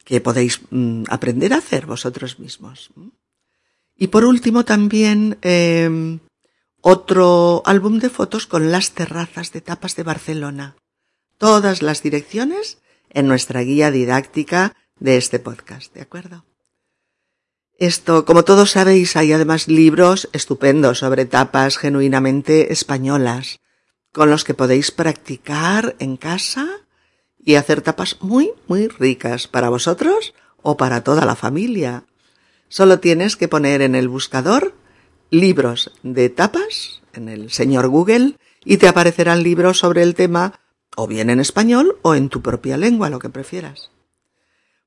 que 0.05 0.21
podéis 0.21 0.61
mm, 0.71 1.05
aprender 1.09 1.53
a 1.53 1.59
hacer 1.59 1.87
vosotros 1.87 2.39
mismos. 2.39 2.91
Y 3.97 4.07
por 4.09 4.25
último 4.25 4.65
también 4.65 5.39
em, 5.43 6.21
otro 6.89 7.63
álbum 7.65 7.99
de 7.99 8.11
fotos 8.11 8.47
con 8.47 8.71
las 8.71 8.93
terrazas 8.93 9.53
de 9.53 9.61
tapas 9.61 9.97
de 9.97 10.03
Barcelona 10.03 10.77
todas 11.39 11.83
las 11.83 12.03
direcciones 12.03 12.79
en 13.11 13.27
nuestra 13.27 13.63
guía 13.63 13.91
didáctica 13.91 14.77
de 14.99 15.17
este 15.17 15.39
podcast, 15.39 15.95
¿de 15.95 16.03
acuerdo? 16.03 16.45
Esto, 17.79 18.25
como 18.25 18.45
todos 18.45 18.73
sabéis, 18.73 19.17
hay 19.17 19.33
además 19.33 19.69
libros 19.69 20.29
estupendos 20.33 20.99
sobre 20.99 21.25
tapas 21.25 21.79
genuinamente 21.79 22.73
españolas, 22.73 23.61
con 24.13 24.31
los 24.31 24.43
que 24.43 24.55
podéis 24.55 24.91
practicar 24.91 25.95
en 26.01 26.17
casa 26.17 26.67
y 27.39 27.55
hacer 27.55 27.83
tapas 27.83 28.17
muy, 28.21 28.51
muy 28.67 28.89
ricas 28.89 29.47
para 29.47 29.69
vosotros 29.69 30.35
o 30.61 30.77
para 30.77 31.05
toda 31.05 31.25
la 31.25 31.37
familia. 31.37 32.03
Solo 32.69 32.99
tienes 32.99 33.37
que 33.37 33.47
poner 33.47 33.81
en 33.81 33.95
el 33.95 34.09
buscador 34.09 34.75
libros 35.31 35.93
de 36.03 36.29
tapas 36.29 37.03
en 37.13 37.29
el 37.29 37.51
señor 37.51 37.89
Google 37.89 38.37
y 38.65 38.77
te 38.77 38.89
aparecerán 38.89 39.43
libros 39.43 39.79
sobre 39.79 40.03
el 40.03 40.15
tema 40.15 40.61
o 40.97 41.07
bien 41.07 41.31
en 41.31 41.41
español 41.41 41.99
o 42.03 42.15
en 42.15 42.29
tu 42.29 42.43
propia 42.43 42.77
lengua, 42.77 43.11
lo 43.11 43.19
que 43.19 43.29
prefieras. 43.29 43.91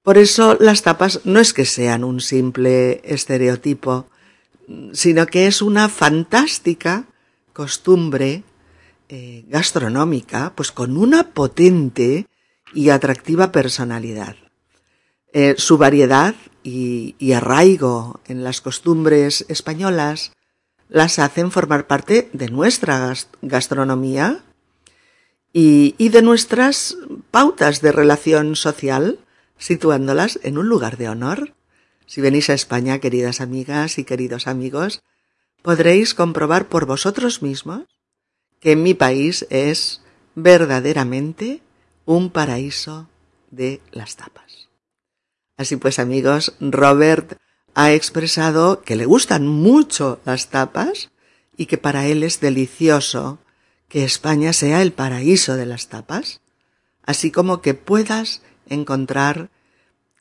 Por 0.03 0.17
eso 0.17 0.57
las 0.59 0.81
tapas 0.81 1.21
no 1.25 1.39
es 1.39 1.53
que 1.53 1.65
sean 1.65 2.03
un 2.03 2.21
simple 2.21 3.01
estereotipo, 3.03 4.07
sino 4.93 5.25
que 5.27 5.47
es 5.47 5.61
una 5.61 5.89
fantástica 5.89 7.05
costumbre 7.53 8.43
eh, 9.09 9.45
gastronómica, 9.47 10.53
pues 10.55 10.71
con 10.71 10.97
una 10.97 11.29
potente 11.31 12.27
y 12.73 12.89
atractiva 12.89 13.51
personalidad. 13.51 14.35
Eh, 15.33 15.55
su 15.57 15.77
variedad 15.77 16.33
y, 16.63 17.15
y 17.19 17.33
arraigo 17.33 18.19
en 18.27 18.43
las 18.43 18.61
costumbres 18.61 19.45
españolas 19.47 20.31
las 20.91 21.19
hacen 21.19 21.51
formar 21.51 21.87
parte 21.87 22.29
de 22.33 22.49
nuestra 22.49 23.13
gastronomía 23.41 24.43
y, 25.53 26.09
de 26.09 26.21
nuestras 26.21 26.97
pautas 27.31 27.81
de 27.81 27.91
relación 27.91 28.55
social, 28.55 29.19
situándolas 29.57 30.39
en 30.43 30.57
un 30.57 30.67
lugar 30.67 30.97
de 30.97 31.09
honor. 31.09 31.53
Si 32.05 32.21
venís 32.21 32.49
a 32.49 32.53
España, 32.53 32.99
queridas 32.99 33.41
amigas 33.41 33.97
y 33.97 34.03
queridos 34.03 34.47
amigos, 34.47 35.01
podréis 35.61 36.13
comprobar 36.13 36.67
por 36.67 36.85
vosotros 36.85 37.41
mismos 37.41 37.83
que 38.59 38.75
mi 38.75 38.93
país 38.93 39.47
es 39.49 40.01
verdaderamente 40.35 41.61
un 42.05 42.29
paraíso 42.29 43.07
de 43.49 43.81
las 43.91 44.15
tapas. 44.15 44.40
Así 45.61 45.75
pues, 45.75 45.99
amigos, 45.99 46.55
Robert 46.59 47.37
ha 47.75 47.93
expresado 47.93 48.81
que 48.81 48.95
le 48.95 49.05
gustan 49.05 49.45
mucho 49.45 50.19
las 50.25 50.49
tapas 50.49 51.11
y 51.55 51.67
que 51.67 51.77
para 51.77 52.07
él 52.07 52.23
es 52.23 52.39
delicioso 52.39 53.37
que 53.87 54.03
España 54.03 54.53
sea 54.53 54.81
el 54.81 54.91
paraíso 54.91 55.57
de 55.57 55.67
las 55.67 55.87
tapas, 55.87 56.41
así 57.03 57.29
como 57.29 57.61
que 57.61 57.75
puedas 57.75 58.41
encontrar 58.69 59.51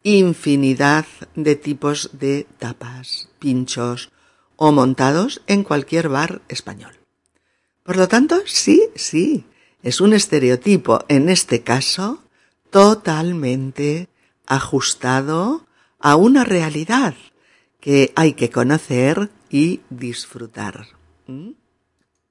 infinidad 0.02 1.06
de 1.35 1.56
tipos 1.56 2.11
de 2.12 2.47
tapas, 2.59 3.30
pinchos 3.38 4.11
o 4.56 4.73
montados 4.73 5.40
en 5.47 5.64
cualquier 5.64 6.11
bar 6.11 6.42
español. 6.49 6.99
Por 7.82 7.97
lo 7.97 8.09
tanto, 8.09 8.42
sí, 8.44 8.90
sí, 8.94 9.47
es 9.82 10.02
un 10.02 10.12
estereotipo, 10.12 11.02
en 11.09 11.30
este 11.30 11.62
caso, 11.62 12.23
totalmente 12.68 14.10
ajustado 14.50 15.64
a 16.00 16.16
una 16.16 16.45
realidad 16.45 17.14
que 17.80 18.12
hay 18.16 18.35
que 18.35 18.50
conocer 18.50 19.30
y 19.49 19.80
disfrutar. 19.88 20.88
¿Mm? 21.26 21.52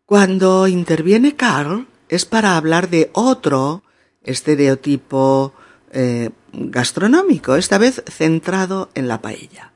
Cuando 0.06 0.68
interviene 0.68 1.36
Carl 1.36 1.88
es 2.10 2.26
para 2.26 2.58
hablar 2.58 2.90
de 2.90 3.10
otro 3.14 3.84
estereotipo 4.24 5.54
eh, 5.92 6.30
gastronómico, 6.52 7.56
esta 7.56 7.78
vez 7.78 8.04
centrado 8.08 8.90
en 8.96 9.08
la 9.08 9.22
paella. 9.22 9.74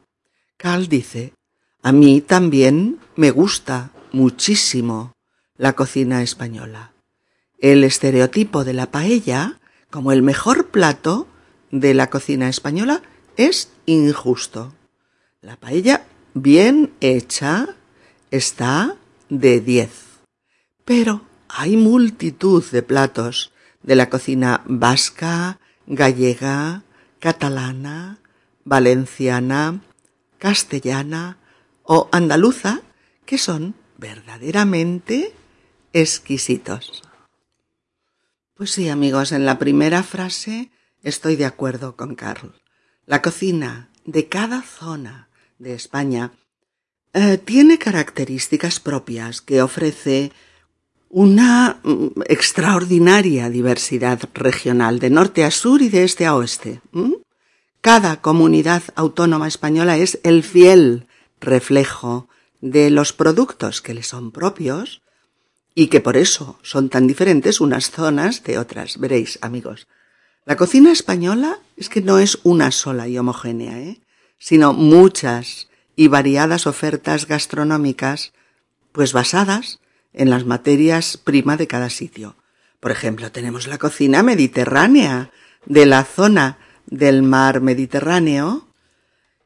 Carl 0.58 0.88
dice, 0.88 1.34
a 1.82 1.92
mí 1.92 2.22
también 2.22 3.00
me 3.16 3.32
gusta 3.32 3.92
muchísimo 4.12 5.14
la 5.56 5.74
cocina 5.74 6.22
española. 6.22 6.92
El 7.58 7.84
estereotipo 7.84 8.64
de 8.64 8.74
la 8.74 8.92
paella 8.92 9.60
como 9.90 10.12
el 10.12 10.24
mejor 10.24 10.70
plato 10.70 11.28
de 11.74 11.96
la 11.96 12.12
cocina 12.12 12.50
española 12.50 13.02
es 13.36 13.70
injusto. 13.88 14.76
La 15.42 15.58
paella 15.58 16.06
bien 16.36 16.94
hecha 17.02 17.68
está 18.30 18.96
de 19.30 19.60
10. 19.60 19.90
Pero 20.86 21.24
hay 21.50 21.76
multitud 21.76 22.64
de 22.72 22.84
platos 22.84 23.52
de 23.82 23.96
la 23.96 24.08
cocina 24.10 24.62
vasca, 24.66 25.60
gallega, 25.88 26.84
catalana, 27.20 28.20
valenciana, 28.64 29.82
castellana 30.38 31.38
o 31.82 32.08
andaluza 32.12 32.82
que 33.26 33.40
son 33.40 33.74
verdaderamente 33.98 35.34
exquisitos. 35.92 37.02
Pues 38.54 38.70
sí, 38.70 38.90
amigos, 38.90 39.32
en 39.32 39.48
la 39.48 39.58
primera 39.58 40.04
frase 40.04 40.70
estoy 41.04 41.36
de 41.36 41.46
acuerdo 41.46 41.96
con 41.96 42.16
Carl. 42.16 42.54
La 43.06 43.22
cocina 43.22 43.90
de 44.06 44.28
cada 44.28 44.62
zona 44.62 45.30
de 45.60 45.74
España 45.74 46.32
eh, 47.14 47.38
tiene 47.38 47.78
características 47.78 48.80
propias 48.80 49.42
que 49.42 49.62
ofrece 49.62 50.32
una 51.10 51.80
mm, 51.84 52.22
extraordinaria 52.28 53.50
diversidad 53.50 54.20
regional 54.34 54.98
de 55.00 55.12
norte 55.12 55.44
a 55.44 55.52
sur 55.52 55.82
y 55.82 55.90
de 55.90 56.04
este 56.04 56.26
a 56.26 56.36
oeste. 56.36 56.82
Cada 57.82 58.22
comunidad 58.22 58.82
autónoma 58.96 59.48
española 59.48 59.98
es 59.98 60.20
el 60.24 60.42
fiel 60.42 61.06
reflejo 61.40 62.28
de 62.62 62.90
los 62.90 63.14
productos 63.14 63.82
que 63.82 63.94
le 63.94 64.04
son 64.04 64.32
propios 64.32 65.02
y 65.76 65.88
que 65.88 66.00
por 66.00 66.18
eso 66.18 66.58
son 66.64 66.90
tan 66.90 67.08
diferentes 67.08 67.60
unas 67.60 67.92
zonas 67.92 68.44
de 68.44 68.58
otras. 68.58 68.98
Veréis, 68.98 69.38
amigos, 69.42 69.88
la 70.46 70.58
cocina 70.58 70.92
española 70.92 71.60
es 71.78 71.88
que 71.88 72.02
no 72.02 72.20
es 72.20 72.40
una 72.44 72.72
sola 72.72 73.08
y 73.08 73.18
homogénea, 73.18 73.80
¿eh? 73.80 74.02
sino 74.38 74.74
muchas 74.74 75.70
y 75.96 76.10
variadas 76.10 76.68
ofertas 76.68 77.28
gastronómicas, 77.28 78.34
pues 78.92 79.14
basadas 79.14 79.80
en 80.12 80.30
las 80.30 80.46
materias 80.46 81.16
prima 81.16 81.56
de 81.56 81.68
cada 81.68 81.90
sitio. 81.90 82.36
Por 82.82 82.92
ejemplo, 82.92 83.32
tenemos 83.32 83.68
la 83.68 83.78
cocina 83.78 84.22
mediterránea 84.22 85.32
de 85.66 85.86
la 85.86 86.04
zona 86.04 86.58
del 86.88 87.24
mar 87.24 87.62
Mediterráneo, 87.62 88.68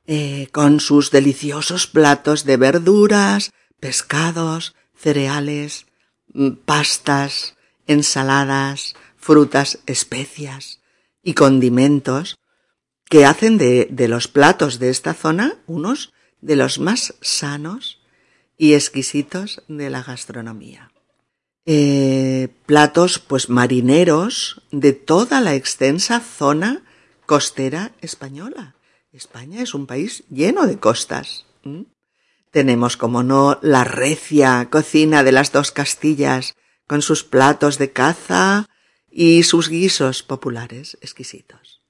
eh, 0.07 0.47
con 0.51 0.79
sus 0.79 1.11
deliciosos 1.11 1.85
platos 1.85 2.43
de 2.43 2.57
verduras, 2.57 3.51
pescados, 3.79 4.75
cereales, 4.95 5.85
mm, 6.33 6.53
pastas, 6.65 7.55
ensaladas, 7.85 8.95
frutas, 9.17 9.79
especias 9.85 10.76
y 11.27 11.33
condimentos 11.33 12.39
que 13.09 13.25
hacen 13.25 13.57
de, 13.57 13.89
de 13.91 14.07
los 14.07 14.29
platos 14.29 14.79
de 14.79 14.89
esta 14.89 15.13
zona 15.13 15.55
unos 15.67 16.13
de 16.39 16.55
los 16.55 16.79
más 16.79 17.15
sanos 17.19 17.99
y 18.57 18.75
exquisitos 18.75 19.61
de 19.67 19.89
la 19.89 20.03
gastronomía. 20.03 20.89
Eh, 21.65 22.47
platos 22.65 23.19
pues 23.19 23.49
marineros 23.49 24.61
de 24.71 24.93
toda 24.93 25.41
la 25.41 25.53
extensa 25.53 26.21
zona 26.21 26.83
costera 27.25 27.91
española. 27.99 28.75
España 29.11 29.61
es 29.61 29.73
un 29.73 29.85
país 29.85 30.23
lleno 30.29 30.65
de 30.65 30.79
costas. 30.79 31.45
Tenemos, 32.51 32.95
como 32.95 33.21
no, 33.21 33.59
la 33.61 33.83
recia 33.83 34.69
cocina 34.71 35.23
de 35.23 35.33
las 35.33 35.51
dos 35.51 35.73
Castillas, 35.73 36.55
con 36.87 37.01
sus 37.01 37.25
platos 37.25 37.77
de 37.77 37.91
caza 37.91 38.69
y 39.19 39.41
sus 39.41 39.67
guisos 39.67 40.21
populares 40.21 40.95
exquisitos. 41.01 41.81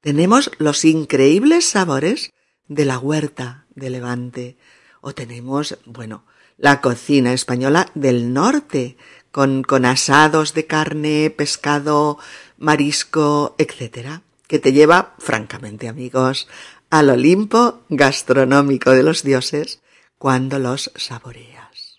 Tenemos 0.00 0.52
los 0.58 0.84
increíbles 0.84 1.64
sabores 1.64 2.32
de 2.68 2.84
la 2.84 3.00
huerta 3.00 3.66
de 3.74 3.90
Levante. 3.90 4.56
O 5.00 5.12
tenemos, 5.12 5.78
bueno, 5.84 6.26
la 6.56 6.80
cocina 6.80 7.32
española 7.32 7.90
del 7.96 8.32
norte, 8.32 8.96
con, 9.32 9.64
con 9.64 9.84
asados 9.84 10.54
de 10.54 10.66
carne, 10.66 11.30
pescado, 11.30 12.20
marisco, 12.56 13.56
etcétera, 13.58 14.22
que 14.46 14.60
te 14.60 14.72
lleva, 14.72 15.16
francamente 15.18 15.88
amigos, 15.88 16.46
al 16.88 17.10
Olimpo 17.10 17.80
gastronómico 17.88 18.92
de 18.92 19.02
los 19.02 19.24
dioses 19.24 19.82
cuando 20.18 20.60
los 20.60 20.92
saboreas. 20.94 21.98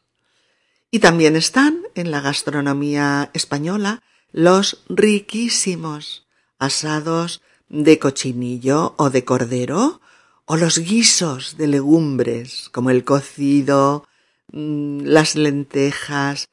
Y 0.91 0.99
también 0.99 1.35
están 1.35 1.81
en 1.93 2.09
la 2.09 2.21
gastronomía 2.21 3.31
española 3.33 4.01
los 4.31 4.83
riquísimos 4.89 6.27
asados 6.59 7.41
de 7.69 7.99
cochinillo 7.99 8.95
o 8.97 9.09
de 9.09 9.23
cordero 9.23 10.01
o 10.45 10.55
los 10.55 10.79
guisos 10.79 11.57
de 11.57 11.67
legumbres, 11.67 12.69
como 12.71 12.89
el 12.89 13.03
cocido, 13.03 14.07
mm, 14.53 15.01
las 15.01 15.35
lentejas, 15.35 16.49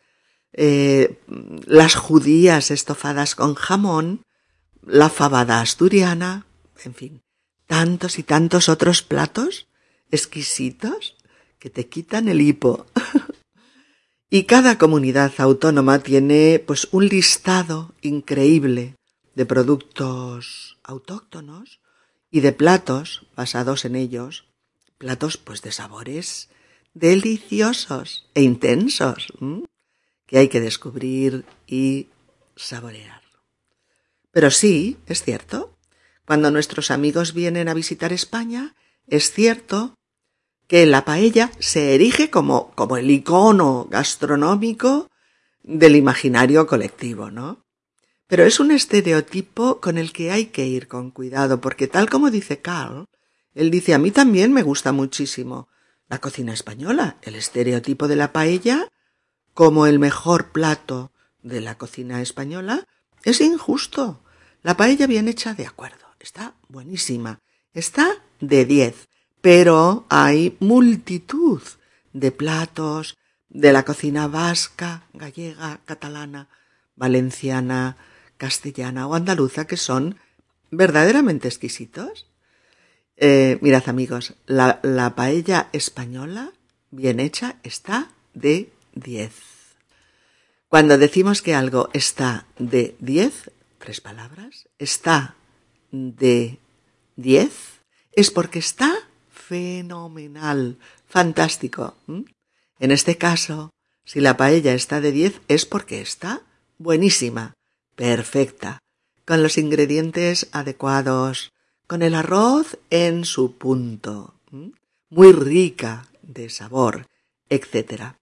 eh, 0.52 1.20
las 1.66 1.94
judías 1.94 2.70
estofadas 2.70 3.34
con 3.34 3.54
jamón, 3.54 4.24
la 4.84 5.08
fabada 5.10 5.60
asturiana, 5.60 6.46
en 6.84 6.94
fin, 6.94 7.22
tantos 7.66 8.18
y 8.18 8.22
tantos 8.22 8.68
otros 8.68 9.02
platos 9.02 9.68
exquisitos 10.10 11.16
que 11.58 11.70
te 11.70 11.88
quitan 11.88 12.28
el 12.28 12.40
hipo. 12.40 12.86
y 14.34 14.46
cada 14.46 14.78
comunidad 14.78 15.32
autónoma 15.38 16.00
tiene 16.00 16.60
pues 16.66 16.88
un 16.90 17.06
listado 17.06 17.94
increíble 18.02 18.96
de 19.36 19.46
productos 19.46 20.76
autóctonos 20.82 21.78
y 22.32 22.40
de 22.40 22.50
platos 22.50 23.28
basados 23.36 23.84
en 23.84 23.94
ellos, 23.94 24.44
platos 24.98 25.36
pues 25.36 25.62
de 25.62 25.70
sabores 25.70 26.48
deliciosos 26.94 28.28
e 28.34 28.42
intensos 28.42 29.32
que 30.26 30.38
hay 30.38 30.48
que 30.48 30.60
descubrir 30.60 31.44
y 31.68 32.08
saborear. 32.56 33.22
Pero 34.32 34.50
sí, 34.50 34.96
es 35.06 35.22
cierto, 35.22 35.78
cuando 36.26 36.50
nuestros 36.50 36.90
amigos 36.90 37.34
vienen 37.34 37.68
a 37.68 37.74
visitar 37.74 38.12
España, 38.12 38.74
es 39.06 39.30
cierto 39.30 39.94
que 40.66 40.86
la 40.86 41.04
paella 41.04 41.50
se 41.58 41.94
erige 41.94 42.30
como, 42.30 42.70
como 42.74 42.96
el 42.96 43.10
icono 43.10 43.86
gastronómico 43.90 45.10
del 45.62 45.96
imaginario 45.96 46.66
colectivo, 46.66 47.30
¿no? 47.30 47.64
Pero 48.26 48.44
es 48.44 48.60
un 48.60 48.70
estereotipo 48.70 49.80
con 49.80 49.98
el 49.98 50.12
que 50.12 50.30
hay 50.30 50.46
que 50.46 50.66
ir 50.66 50.88
con 50.88 51.10
cuidado, 51.10 51.60
porque 51.60 51.86
tal 51.86 52.08
como 52.08 52.30
dice 52.30 52.60
Carl, 52.60 53.06
él 53.54 53.70
dice 53.70 53.94
a 53.94 53.98
mí 53.98 54.10
también 54.10 54.52
me 54.52 54.62
gusta 54.62 54.92
muchísimo 54.92 55.68
la 56.08 56.18
cocina 56.18 56.52
española, 56.52 57.18
el 57.22 57.34
estereotipo 57.34 58.08
de 58.08 58.16
la 58.16 58.32
paella 58.32 58.88
como 59.52 59.86
el 59.86 59.98
mejor 59.98 60.52
plato 60.52 61.12
de 61.42 61.60
la 61.60 61.78
cocina 61.78 62.20
española 62.20 62.86
es 63.22 63.40
injusto. 63.40 64.22
La 64.62 64.76
paella 64.76 65.06
bien 65.06 65.28
hecha, 65.28 65.54
de 65.54 65.66
acuerdo, 65.66 66.06
está 66.18 66.56
buenísima, 66.68 67.40
está 67.72 68.22
de 68.40 68.64
diez, 68.64 69.08
pero 69.44 70.06
hay 70.08 70.56
multitud 70.58 71.60
de 72.14 72.32
platos 72.32 73.18
de 73.50 73.74
la 73.74 73.84
cocina 73.84 74.26
vasca, 74.26 75.06
gallega, 75.12 75.80
catalana, 75.84 76.48
valenciana, 76.96 77.98
castellana 78.38 79.06
o 79.06 79.14
andaluza 79.14 79.66
que 79.66 79.76
son 79.76 80.16
verdaderamente 80.70 81.46
exquisitos. 81.46 82.26
Eh, 83.18 83.58
mirad 83.60 83.86
amigos, 83.90 84.32
la, 84.46 84.80
la 84.82 85.14
paella 85.14 85.68
española 85.74 86.52
bien 86.90 87.20
hecha 87.20 87.56
está 87.64 88.12
de 88.32 88.72
10. 88.94 89.30
Cuando 90.68 90.96
decimos 90.96 91.42
que 91.42 91.54
algo 91.54 91.90
está 91.92 92.46
de 92.58 92.96
10, 93.00 93.50
tres 93.76 94.00
palabras, 94.00 94.70
está 94.78 95.34
de 95.92 96.58
10, 97.16 97.52
es 98.12 98.30
porque 98.30 98.58
está 98.58 98.90
fenomenal, 99.48 100.78
fantástico. 101.06 101.94
En 102.78 102.90
este 102.90 103.18
caso, 103.18 103.70
si 104.04 104.20
la 104.20 104.36
paella 104.36 104.74
está 104.74 105.00
de 105.00 105.12
10 105.12 105.40
es 105.48 105.66
porque 105.66 106.00
está 106.00 106.42
buenísima, 106.78 107.54
perfecta, 107.94 108.78
con 109.24 109.42
los 109.42 109.58
ingredientes 109.58 110.48
adecuados, 110.52 111.52
con 111.86 112.02
el 112.02 112.14
arroz 112.14 112.78
en 112.90 113.24
su 113.24 113.56
punto, 113.56 114.34
muy 115.10 115.32
rica 115.32 116.08
de 116.22 116.48
sabor, 116.48 117.06
etc. 117.50 118.14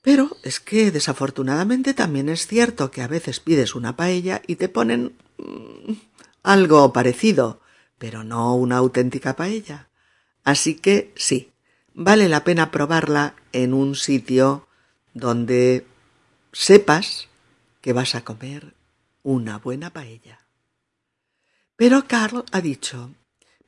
Pero 0.00 0.36
es 0.42 0.60
que 0.60 0.90
desafortunadamente 0.90 1.94
también 1.94 2.28
es 2.28 2.46
cierto 2.46 2.90
que 2.90 3.02
a 3.02 3.08
veces 3.08 3.40
pides 3.40 3.74
una 3.74 3.96
paella 3.96 4.40
y 4.46 4.56
te 4.56 4.68
ponen 4.68 5.16
mm, 5.38 5.92
algo 6.42 6.92
parecido, 6.92 7.60
pero 7.98 8.24
no 8.24 8.54
una 8.54 8.76
auténtica 8.78 9.36
paella. 9.36 9.88
Así 10.46 10.76
que 10.76 11.12
sí, 11.16 11.50
vale 11.92 12.28
la 12.28 12.44
pena 12.44 12.70
probarla 12.70 13.34
en 13.50 13.74
un 13.74 13.96
sitio 13.96 14.68
donde 15.12 15.84
sepas 16.52 17.26
que 17.80 17.92
vas 17.92 18.14
a 18.14 18.22
comer 18.22 18.74
una 19.24 19.58
buena 19.58 19.92
paella. 19.92 20.46
Pero 21.74 22.06
Carl 22.06 22.44
ha 22.52 22.60
dicho, 22.60 23.10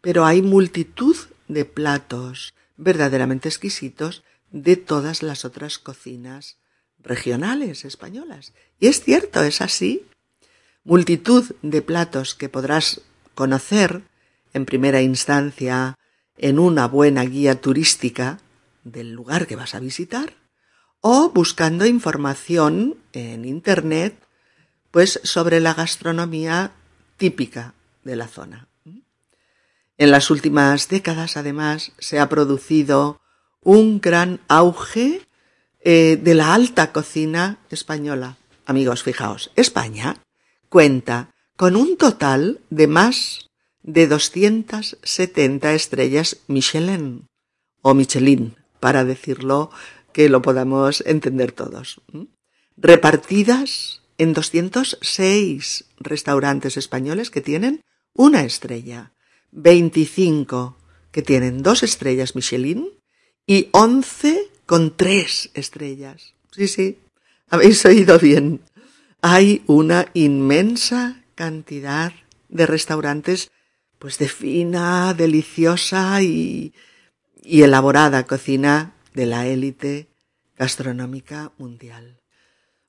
pero 0.01 0.25
hay 0.25 0.41
multitud 0.41 1.17
de 1.49 1.65
platos 1.65 2.55
verdaderamente 2.77 3.49
exquisitos 3.49 4.23
de 4.53 4.77
todas 4.77 5.25
las 5.25 5.45
otras 5.45 5.81
cocinas 5.81 6.59
regionales 7.01 7.85
españolas. 7.85 8.53
Y 8.79 8.87
es 8.87 9.03
cierto, 9.03 9.43
es 9.43 9.63
así. 9.63 10.07
Multitud 10.85 11.57
de 11.63 11.83
platos 11.83 12.37
que 12.37 12.49
podrás 12.49 13.01
conocer 13.35 14.03
en 14.53 14.65
primera 14.65 15.03
instancia 15.03 15.98
en 16.39 16.59
una 16.59 16.87
buena 16.87 17.25
guía 17.25 17.61
turística 17.61 18.39
del 18.85 19.13
lugar 19.13 19.47
que 19.47 19.57
vas 19.57 19.75
a 19.75 19.81
visitar 19.81 20.35
o 21.01 21.31
buscando 21.31 21.87
información 21.87 22.97
en 23.13 23.45
Internet 23.45 24.25
pues 24.91 25.21
sobre 25.23 25.61
la 25.61 25.75
gastronomía 25.75 26.73
típica 27.17 27.75
de 28.05 28.17
la 28.17 28.29
zona. 28.29 28.69
En 29.99 30.13
las 30.13 30.31
últimas 30.31 30.89
décadas, 30.89 31.37
además, 31.37 31.93
se 31.99 32.21
ha 32.21 32.29
producido 32.29 33.21
un 33.63 34.01
gran 34.01 34.41
auge 34.47 35.27
eh, 35.81 36.19
de 36.23 36.35
la 36.35 36.55
alta 36.55 36.93
cocina 36.93 37.59
española. 37.69 38.37
Amigos, 38.65 39.03
fijaos, 39.03 39.51
España 39.57 40.23
cuenta 40.69 41.35
con 41.57 41.75
un 41.75 41.97
total 41.97 42.61
de 42.71 42.87
más 42.87 43.48
de 43.83 44.07
270 44.07 45.75
estrellas 45.75 46.39
Michelin 46.47 47.27
o 47.83 47.95
Michelin, 47.95 48.57
para 48.81 49.05
decirlo 49.05 49.71
que 50.13 50.29
lo 50.29 50.43
podamos 50.43 51.03
entender 51.07 51.53
todos, 51.53 52.01
repartidas 52.77 54.03
en 54.19 54.33
206 54.33 55.85
restaurantes 55.99 56.77
españoles 56.77 57.31
que 57.31 57.41
tienen 57.41 57.83
una 58.15 58.45
estrella, 58.45 59.13
25 59.53 60.77
que 61.13 61.23
tienen 61.23 61.63
dos 61.63 61.83
estrellas 61.83 62.35
Michelin 62.35 62.91
y 63.47 63.69
11 63.73 64.51
con 64.67 64.97
tres 64.97 65.51
estrellas. 65.55 66.35
Sí, 66.51 66.69
sí, 66.69 66.99
habéis 67.49 67.85
oído 67.85 68.19
bien. 68.19 68.61
Hay 69.23 69.63
una 69.67 70.09
inmensa 70.15 71.23
cantidad 71.35 72.13
de 72.49 72.67
restaurantes 72.67 73.51
pues 73.99 74.19
de 74.19 74.29
fina, 74.29 75.15
deliciosa 75.15 76.23
y, 76.23 76.75
elaborada 77.43 78.27
cocina 78.27 78.95
de 79.15 79.27
la 79.27 79.47
élite 79.47 80.09
gastronómica 80.57 81.53
mundial. 81.59 82.21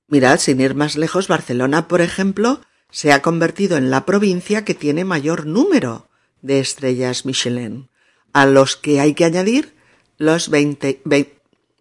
Mirad, 0.08 0.40
sin 0.40 0.60
ir 0.60 0.76
más 0.76 0.98
lejos, 0.98 1.28
Barcelona, 1.28 1.88
por 1.88 2.02
ejemplo, 2.02 2.62
se 2.92 3.12
ha 3.12 3.22
convertido 3.22 3.78
en 3.78 3.90
la 3.90 4.06
provincia 4.06 4.66
que 4.66 4.74
tiene 4.74 5.06
mayor 5.06 5.46
número 5.46 6.10
de 6.42 6.60
estrellas 6.60 7.26
Michelin, 7.26 7.90
a 8.34 8.46
los 8.46 8.76
que 8.76 9.00
hay 9.00 9.14
que 9.14 9.26
añadir 9.26 9.76
los 10.18 10.50
20, 10.50 11.02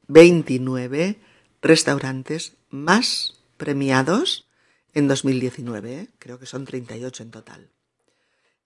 29 0.09 1.19
restaurantes 1.63 2.53
más 2.71 3.35
premiados 3.57 4.49
en 4.95 5.09
2019, 5.09 5.95
¿eh? 5.95 6.09
creo 6.19 6.39
que 6.39 6.47
son 6.47 6.65
38 6.65 7.23
en 7.23 7.31
total. 7.31 7.71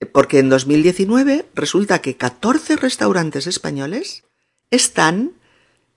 Porque 0.06 0.38
en 0.38 0.48
2019 0.48 1.46
resulta 1.54 2.00
que 2.00 2.16
14 2.16 2.76
restaurantes 2.76 3.46
españoles 3.46 4.24
están 4.70 5.32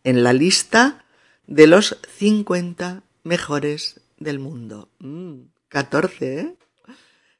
en 0.03 0.23
la 0.23 0.33
lista 0.33 1.05
de 1.47 1.67
los 1.67 1.97
50 2.17 3.03
mejores 3.23 4.01
del 4.17 4.39
mundo. 4.39 4.89
14, 5.69 6.35
mm, 6.35 6.39
¿eh? 6.39 6.55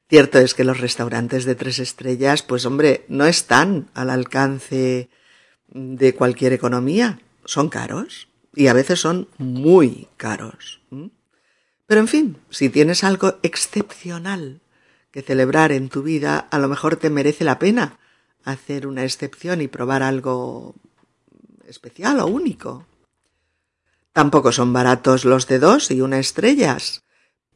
Cierto 0.08 0.38
es 0.38 0.54
que 0.54 0.62
los 0.62 0.80
restaurantes 0.80 1.44
de 1.44 1.56
tres 1.56 1.80
estrellas, 1.80 2.42
pues 2.42 2.64
hombre, 2.64 3.04
no 3.08 3.26
están 3.26 3.90
al 3.92 4.10
alcance 4.10 5.08
de 5.68 6.14
cualquier 6.14 6.52
economía. 6.52 7.18
Son 7.44 7.68
caros 7.68 8.28
y 8.54 8.68
a 8.68 8.72
veces 8.72 9.00
son 9.00 9.28
muy 9.38 10.06
caros. 10.16 10.80
Pero 11.86 12.00
en 12.00 12.08
fin, 12.08 12.36
si 12.50 12.68
tienes 12.68 13.02
algo 13.02 13.38
excepcional 13.42 14.60
que 15.10 15.22
celebrar 15.22 15.72
en 15.72 15.88
tu 15.88 16.02
vida, 16.02 16.38
a 16.50 16.58
lo 16.58 16.68
mejor 16.68 16.96
te 16.96 17.10
merece 17.10 17.44
la 17.44 17.58
pena 17.58 17.98
hacer 18.44 18.86
una 18.86 19.04
excepción 19.04 19.60
y 19.60 19.68
probar 19.68 20.02
algo 20.02 20.74
especial 21.68 22.20
o 22.20 22.26
único. 22.26 22.86
Tampoco 24.12 24.52
son 24.52 24.72
baratos 24.72 25.24
los 25.24 25.46
de 25.46 25.58
dos 25.58 25.90
y 25.90 26.00
una 26.00 26.18
estrellas, 26.18 27.02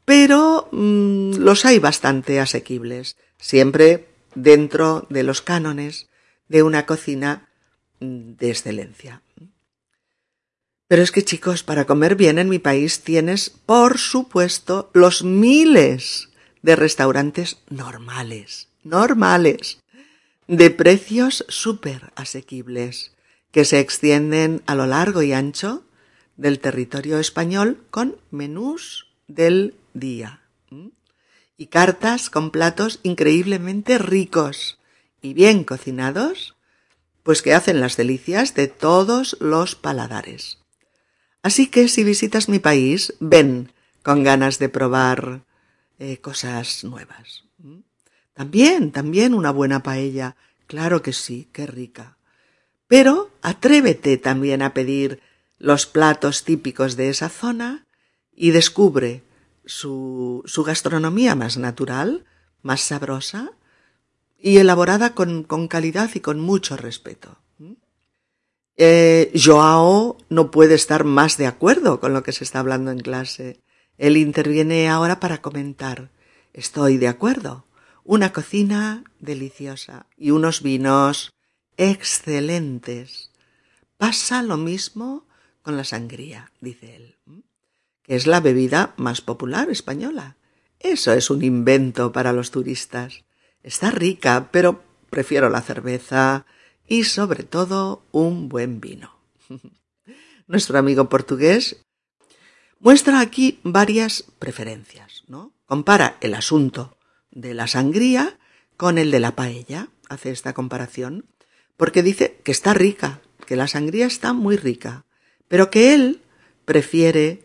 pero 0.05 0.67
mm, 0.71 1.37
los 1.37 1.65
hay 1.65 1.79
bastante 1.79 2.39
asequibles, 2.39 3.15
siempre 3.37 4.09
dentro 4.35 5.07
de 5.09 5.23
los 5.23 5.41
cánones 5.41 6.09
de 6.49 6.61
una 6.61 6.85
cocina 6.85 7.49
de 7.99 8.49
excelencia. 8.49 9.21
Pero 10.87 11.03
es 11.03 11.13
que 11.13 11.23
chicos, 11.23 11.63
para 11.63 11.85
comer 11.85 12.15
bien 12.15 12.37
en 12.37 12.49
mi 12.49 12.59
país 12.59 13.01
tienes, 13.01 13.49
por 13.49 13.97
supuesto, 13.97 14.91
los 14.93 15.23
miles 15.23 16.30
de 16.61 16.75
restaurantes 16.75 17.57
normales, 17.69 18.69
normales, 18.83 19.79
de 20.47 20.69
precios 20.69 21.45
súper 21.47 22.11
asequibles, 22.15 23.11
que 23.51 23.65
se 23.65 23.79
extienden 23.79 24.61
a 24.65 24.75
lo 24.75 24.85
largo 24.85 25.21
y 25.21 25.33
ancho 25.33 25.83
del 26.37 26.59
territorio 26.59 27.19
español 27.19 27.83
con 27.89 28.17
menús 28.31 29.07
del 29.27 29.75
día. 29.93 30.41
Y 31.57 31.67
cartas 31.67 32.29
con 32.29 32.49
platos 32.49 32.99
increíblemente 33.03 33.97
ricos 33.97 34.79
y 35.21 35.33
bien 35.33 35.63
cocinados, 35.63 36.55
pues 37.23 37.41
que 37.41 37.53
hacen 37.53 37.79
las 37.79 37.97
delicias 37.97 38.55
de 38.55 38.67
todos 38.67 39.37
los 39.39 39.75
paladares. 39.75 40.57
Así 41.43 41.67
que 41.67 41.87
si 41.87 42.03
visitas 42.03 42.49
mi 42.49 42.59
país, 42.59 43.13
ven 43.19 43.71
con 44.03 44.23
ganas 44.23 44.57
de 44.57 44.69
probar 44.69 45.43
eh, 46.03 46.17
cosas 46.17 46.83
nuevas. 46.83 47.43
También, 48.33 48.91
también 48.91 49.35
una 49.35 49.51
buena 49.51 49.83
paella. 49.83 50.35
Claro 50.65 51.03
que 51.03 51.13
sí, 51.13 51.47
qué 51.53 51.67
rica. 51.67 52.17
Pero 52.87 53.29
atrévete 53.43 54.17
también 54.17 54.63
a 54.63 54.73
pedir 54.73 55.21
los 55.59 55.85
platos 55.85 56.43
típicos 56.43 56.95
de 56.95 57.09
esa 57.09 57.29
zona 57.29 57.85
y 58.35 58.49
descubre 58.49 59.21
su, 59.63 60.41
su 60.45 60.63
gastronomía 60.63 61.35
más 61.35 61.57
natural, 61.57 62.25
más 62.63 62.81
sabrosa 62.81 63.51
y 64.39 64.57
elaborada 64.57 65.13
con, 65.13 65.43
con 65.43 65.67
calidad 65.67 66.09
y 66.15 66.19
con 66.19 66.39
mucho 66.39 66.77
respeto. 66.77 67.37
Eh, 68.75 69.31
Joao 69.35 70.17
no 70.29 70.49
puede 70.49 70.73
estar 70.73 71.03
más 71.03 71.37
de 71.37 71.45
acuerdo 71.45 71.99
con 71.99 72.13
lo 72.13 72.23
que 72.23 72.31
se 72.31 72.43
está 72.43 72.57
hablando 72.57 72.89
en 72.89 73.01
clase. 73.01 73.61
Él 74.01 74.17
interviene 74.17 74.89
ahora 74.89 75.19
para 75.19 75.43
comentar. 75.43 76.09
Estoy 76.53 76.97
de 76.97 77.07
acuerdo. 77.07 77.67
Una 78.03 78.33
cocina 78.33 79.03
deliciosa 79.19 80.07
y 80.17 80.31
unos 80.31 80.63
vinos 80.63 81.31
excelentes. 81.77 83.29
Pasa 83.97 84.41
lo 84.41 84.57
mismo 84.57 85.27
con 85.61 85.77
la 85.77 85.83
sangría, 85.83 86.51
dice 86.61 86.95
él, 86.95 87.15
que 88.01 88.15
es 88.15 88.25
la 88.25 88.39
bebida 88.39 88.95
más 88.97 89.21
popular 89.21 89.69
española. 89.69 90.35
Eso 90.79 91.13
es 91.13 91.29
un 91.29 91.43
invento 91.43 92.11
para 92.11 92.33
los 92.33 92.49
turistas. 92.49 93.23
Está 93.61 93.91
rica, 93.91 94.49
pero 94.51 94.81
prefiero 95.11 95.47
la 95.51 95.61
cerveza 95.61 96.47
y 96.87 97.03
sobre 97.03 97.43
todo 97.43 98.01
un 98.11 98.49
buen 98.49 98.81
vino. 98.81 99.15
nuestro 100.47 100.79
amigo 100.79 101.07
portugués, 101.07 101.85
muestra 102.81 103.19
aquí 103.19 103.59
varias 103.63 104.25
preferencias, 104.39 105.23
¿no? 105.27 105.53
Compara 105.65 106.17
el 106.21 106.33
asunto 106.33 106.97
de 107.31 107.53
la 107.53 107.67
sangría 107.67 108.37
con 108.75 108.97
el 108.97 109.11
de 109.11 109.19
la 109.19 109.35
paella, 109.35 109.87
hace 110.09 110.31
esta 110.31 110.53
comparación, 110.53 111.25
porque 111.77 112.03
dice 112.03 112.41
que 112.43 112.51
está 112.51 112.73
rica, 112.73 113.21
que 113.45 113.55
la 113.55 113.67
sangría 113.67 114.05
está 114.05 114.33
muy 114.33 114.57
rica, 114.57 115.05
pero 115.47 115.69
que 115.69 115.93
él 115.93 116.21
prefiere 116.65 117.43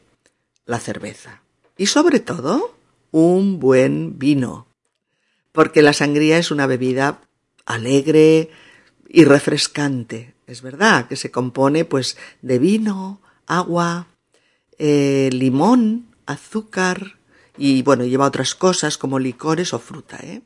la 0.64 0.80
cerveza. 0.80 1.42
Y 1.76 1.86
sobre 1.86 2.20
todo, 2.20 2.76
un 3.10 3.60
buen 3.60 4.18
vino, 4.18 4.66
porque 5.52 5.82
la 5.82 5.92
sangría 5.92 6.38
es 6.38 6.50
una 6.50 6.66
bebida 6.66 7.20
alegre 7.66 8.50
y 9.08 9.24
refrescante. 9.24 10.34
Es 10.46 10.62
verdad 10.62 11.08
que 11.08 11.16
se 11.16 11.30
compone 11.30 11.84
pues 11.84 12.16
de 12.42 12.58
vino, 12.58 13.20
agua, 13.46 14.06
eh, 14.78 15.30
limón, 15.32 16.14
azúcar 16.26 17.18
y 17.56 17.82
bueno, 17.82 18.04
lleva 18.04 18.26
otras 18.26 18.54
cosas 18.54 18.98
como 18.98 19.18
licores 19.18 19.72
o 19.72 19.78
fruta. 19.78 20.18
¿eh? 20.22 20.42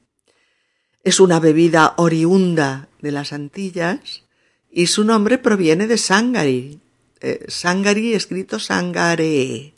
Es 1.03 1.21
una 1.21 1.41
bebida 1.41 1.95
oriunda 1.97 2.89
de 3.01 3.13
las 3.13 3.33
Antillas 3.33 4.25
y 4.71 4.87
su 4.87 5.05
nombre 5.05 5.39
proviene 5.39 5.87
de 5.87 5.99
Sangari. 5.99 6.81
Eh, 7.21 7.45
sangari 7.49 8.15
escrito 8.15 8.59
Sangare. 8.59 9.75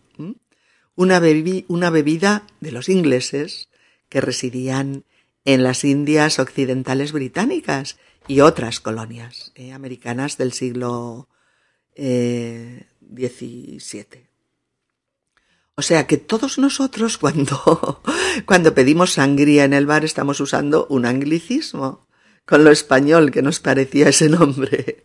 Una, 0.94 1.22
una 1.68 1.90
bebida 1.90 2.46
de 2.60 2.70
los 2.70 2.88
ingleses 2.88 3.68
que 4.08 4.20
residían 4.20 5.04
en 5.44 5.64
las 5.64 5.84
Indias 5.84 6.38
occidentales 6.38 7.12
británicas 7.12 7.96
y 8.28 8.40
otras 8.40 8.78
colonias 8.78 9.52
eh, 9.54 9.72
americanas 9.72 10.36
del 10.36 10.52
siglo 10.52 11.28
XVII. 11.96 14.31
O 15.82 15.84
sea 15.84 16.06
que 16.06 16.16
todos 16.16 16.58
nosotros 16.58 17.18
cuando, 17.22 18.00
cuando 18.46 18.72
pedimos 18.72 19.14
sangría 19.14 19.64
en 19.64 19.72
el 19.72 19.84
bar 19.84 20.04
estamos 20.04 20.38
usando 20.38 20.86
un 20.90 21.06
anglicismo 21.06 22.06
con 22.46 22.62
lo 22.62 22.70
español 22.70 23.32
que 23.32 23.42
nos 23.42 23.58
parecía 23.58 24.08
ese 24.08 24.28
nombre. 24.28 25.02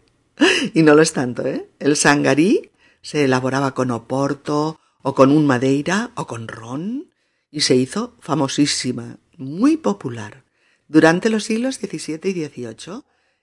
Y 0.75 0.83
no 0.83 0.93
lo 0.93 1.01
es 1.01 1.13
tanto, 1.13 1.47
¿eh? 1.47 1.67
El 1.79 1.95
sangarí 1.95 2.69
se 3.01 3.23
elaboraba 3.23 3.73
con 3.73 3.89
oporto 3.89 4.79
o 5.01 5.15
con 5.15 5.31
un 5.31 5.47
madeira 5.47 6.11
o 6.13 6.27
con 6.27 6.47
ron 6.47 7.11
y 7.49 7.61
se 7.61 7.75
hizo 7.75 8.15
famosísima, 8.19 9.17
muy 9.35 9.77
popular, 9.77 10.43
durante 10.87 11.31
los 11.31 11.45
siglos 11.45 11.77
XVII 11.77 12.19
y 12.29 12.45
XVIII 12.45 13.01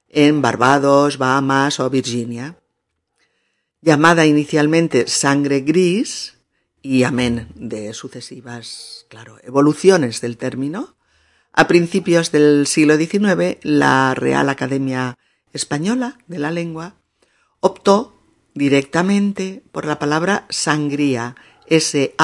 en 0.08 0.40
Barbados, 0.40 1.18
Bahamas 1.18 1.80
o 1.80 1.90
Virginia. 1.90 2.60
Llamada 3.80 4.24
inicialmente 4.24 5.08
sangre 5.08 5.62
gris 5.62 6.33
y 6.84 7.02
amén 7.04 7.48
de 7.54 7.94
sucesivas, 7.94 9.06
claro, 9.08 9.38
evoluciones 9.42 10.20
del 10.20 10.36
término, 10.36 10.96
a 11.54 11.66
principios 11.66 12.30
del 12.30 12.66
siglo 12.66 12.98
XIX 12.98 13.56
la 13.62 14.12
Real 14.14 14.50
Academia 14.50 15.16
Española 15.54 16.18
de 16.26 16.38
la 16.38 16.50
Lengua 16.50 16.96
optó 17.60 18.14
directamente 18.52 19.62
por 19.72 19.86
la 19.86 19.98
palabra 19.98 20.44
sangría, 20.50 21.36
S-A-N-G-R-I-A, 21.68 22.18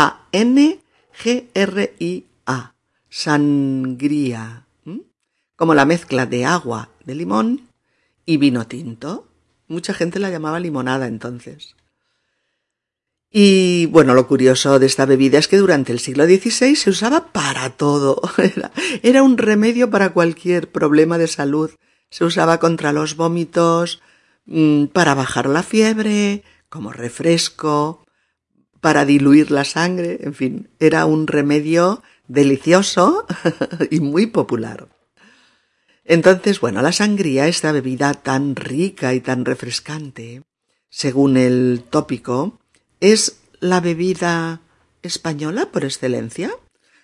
sangría, 3.09 4.67
como 5.57 5.75
la 5.75 5.87
mezcla 5.87 6.27
de 6.27 6.45
agua, 6.45 6.91
de 7.07 7.15
limón 7.15 7.71
y 8.27 8.37
vino 8.37 8.67
tinto. 8.67 9.27
Mucha 9.69 9.95
gente 9.95 10.19
la 10.19 10.29
llamaba 10.29 10.61
limonada 10.61 11.07
entonces. 11.07 11.77
Y 13.33 13.87
bueno, 13.87 14.15
lo 14.15 14.27
curioso 14.27 14.81
de 14.81 14.87
esta 14.87 15.07
bebida 15.07 15.39
es 15.39 15.47
que 15.47 15.59
durante 15.59 15.93
el 15.93 16.01
siglo 16.01 16.25
XVI 16.25 16.75
se 16.75 16.91
usaba 16.91 17.33
para 17.33 17.71
todo. 17.71 18.21
Era, 19.03 19.23
un 19.23 19.39
remedio 19.39 19.89
para 19.89 20.13
cualquier 20.13 20.71
problema 20.73 21.17
de 21.17 21.29
salud. 21.29 21.71
Se 22.11 22.25
usaba 22.25 22.59
contra 22.59 22.93
los 22.93 23.15
vómitos, 23.15 24.03
mm, 24.47 24.87
para 24.87 25.15
bajar 25.15 25.49
la 25.49 25.63
fiebre, 25.63 26.43
como 26.69 26.93
refresco, 26.93 28.05
para 28.81 29.05
diluir 29.05 29.51
la 29.51 29.65
sangre, 29.65 30.19
en 30.23 30.35
fin, 30.35 30.71
era 30.81 31.05
un 31.05 31.27
remedio 31.27 32.03
delicioso 32.27 33.27
y 33.91 34.01
muy 34.01 34.27
popular. 34.27 34.89
Entonces, 36.05 36.61
bueno, 36.61 36.83
la 36.83 36.93
sangría, 36.93 37.47
esta 37.47 37.71
bebida 37.71 38.15
tan 38.15 38.57
rica 38.57 39.15
y 39.15 39.21
tan 39.21 39.45
refrescante, 39.45 40.43
según 40.89 41.37
el 41.37 41.85
tópico, 41.89 42.60
es 43.01 43.41
la 43.61 43.81
bebida 43.81 44.61
española 45.03 45.71
por 45.73 45.85
excelencia. 45.85 46.51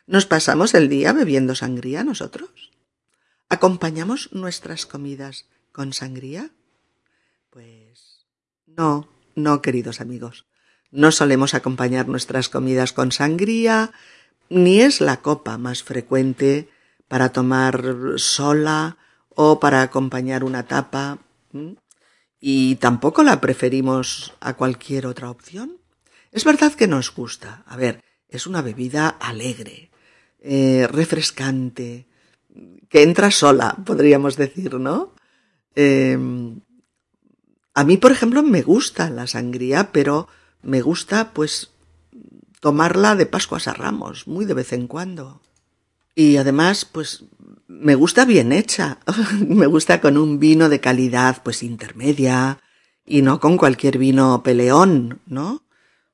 ¿Nos 0.07 0.27
pasamos 0.27 0.75
el 0.75 0.89
día 0.89 1.13
bebiendo 1.13 1.55
sangría 1.55 2.05
nosotros? 2.05 2.71
¿Acompañamos 3.49 4.31
nuestras 4.33 4.87
comidas 4.87 5.47
con 5.73 5.93
sangría? 5.93 6.51
Pues 7.51 8.27
no, 8.67 9.09
no, 9.35 9.63
queridos 9.63 10.01
amigos. 10.01 10.47
No 10.91 11.13
solemos 11.13 11.55
acompañar 11.55 12.09
nuestras 12.09 12.49
comidas 12.49 12.93
con 12.93 13.13
sangría, 13.13 13.93
ni 14.49 14.81
es 14.81 15.01
la 15.01 15.21
copa 15.23 15.59
más 15.59 15.83
frecuente 15.83 16.69
para 17.09 17.31
tomar 17.33 18.15
sola 18.17 18.97
o 19.31 19.61
para 19.61 19.83
acompañar 19.83 20.45
una 20.45 20.67
tapa. 20.67 21.19
Y 22.41 22.77
tampoco 22.77 23.23
la 23.23 23.41
preferimos 23.41 24.35
a 24.41 24.55
cualquier 24.55 25.07
otra 25.07 25.31
opción. 25.31 25.79
Es 26.37 26.45
verdad 26.45 26.75
que 26.75 26.87
nos 26.87 27.15
gusta. 27.15 27.63
A 27.67 27.79
ver, 27.79 28.05
es 28.29 28.47
una 28.47 28.61
bebida 28.61 29.09
alegre, 29.09 29.91
eh, 30.39 30.87
refrescante, 30.87 32.09
que 32.91 33.03
entra 33.03 33.31
sola, 33.31 33.75
podríamos 33.87 34.37
decir, 34.37 34.75
¿no? 34.75 35.15
Em, 35.75 36.61
a 37.73 37.85
mí, 37.85 37.97
por 37.97 38.13
ejemplo, 38.13 38.43
me 38.43 38.61
gusta 38.61 39.09
la 39.09 39.27
sangría, 39.27 39.93
pero 39.93 40.29
me 40.61 40.83
gusta, 40.83 41.33
pues, 41.33 41.71
tomarla 42.61 43.17
de 43.17 43.25
Pascuas 43.25 43.67
a 43.67 43.73
Ramos, 43.73 44.27
muy 44.29 44.45
de 44.45 44.53
vez 44.53 44.75
en 44.75 44.89
cuando. 44.89 45.41
Y 46.15 46.37
además, 46.37 46.85
pues 46.85 47.25
me 47.67 47.95
gusta 47.95 48.27
bien 48.27 48.53
hecha. 48.53 48.99
me 49.49 49.67
gusta 49.67 50.03
con 50.03 50.19
un 50.19 50.39
vino 50.39 50.69
de 50.69 50.81
calidad, 50.81 51.43
pues 51.43 51.63
intermedia, 51.63 52.59
y 53.07 53.23
no 53.23 53.41
con 53.41 53.57
cualquier 53.57 53.97
vino 53.97 54.43
peleón, 54.43 55.21
¿no? 55.25 55.66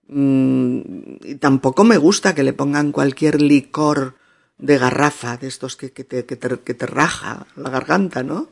Mm, 0.09 1.39
tampoco 1.41 1.85
me 1.85 1.97
gusta 1.97 2.35
que 2.35 2.43
le 2.43 2.53
pongan 2.53 2.93
cualquier 2.93 3.41
licor 3.41 4.17
de 4.59 4.79
garrafa, 4.79 5.37
de 5.37 5.49
estos 5.49 5.77
que, 5.77 5.93
que, 5.93 6.05
te, 6.05 6.25
que, 6.25 6.37
te, 6.37 6.61
que 6.61 6.75
te 6.75 6.87
raja 6.87 7.47
la 7.57 7.71
garganta, 7.71 8.23
¿no? 8.23 8.49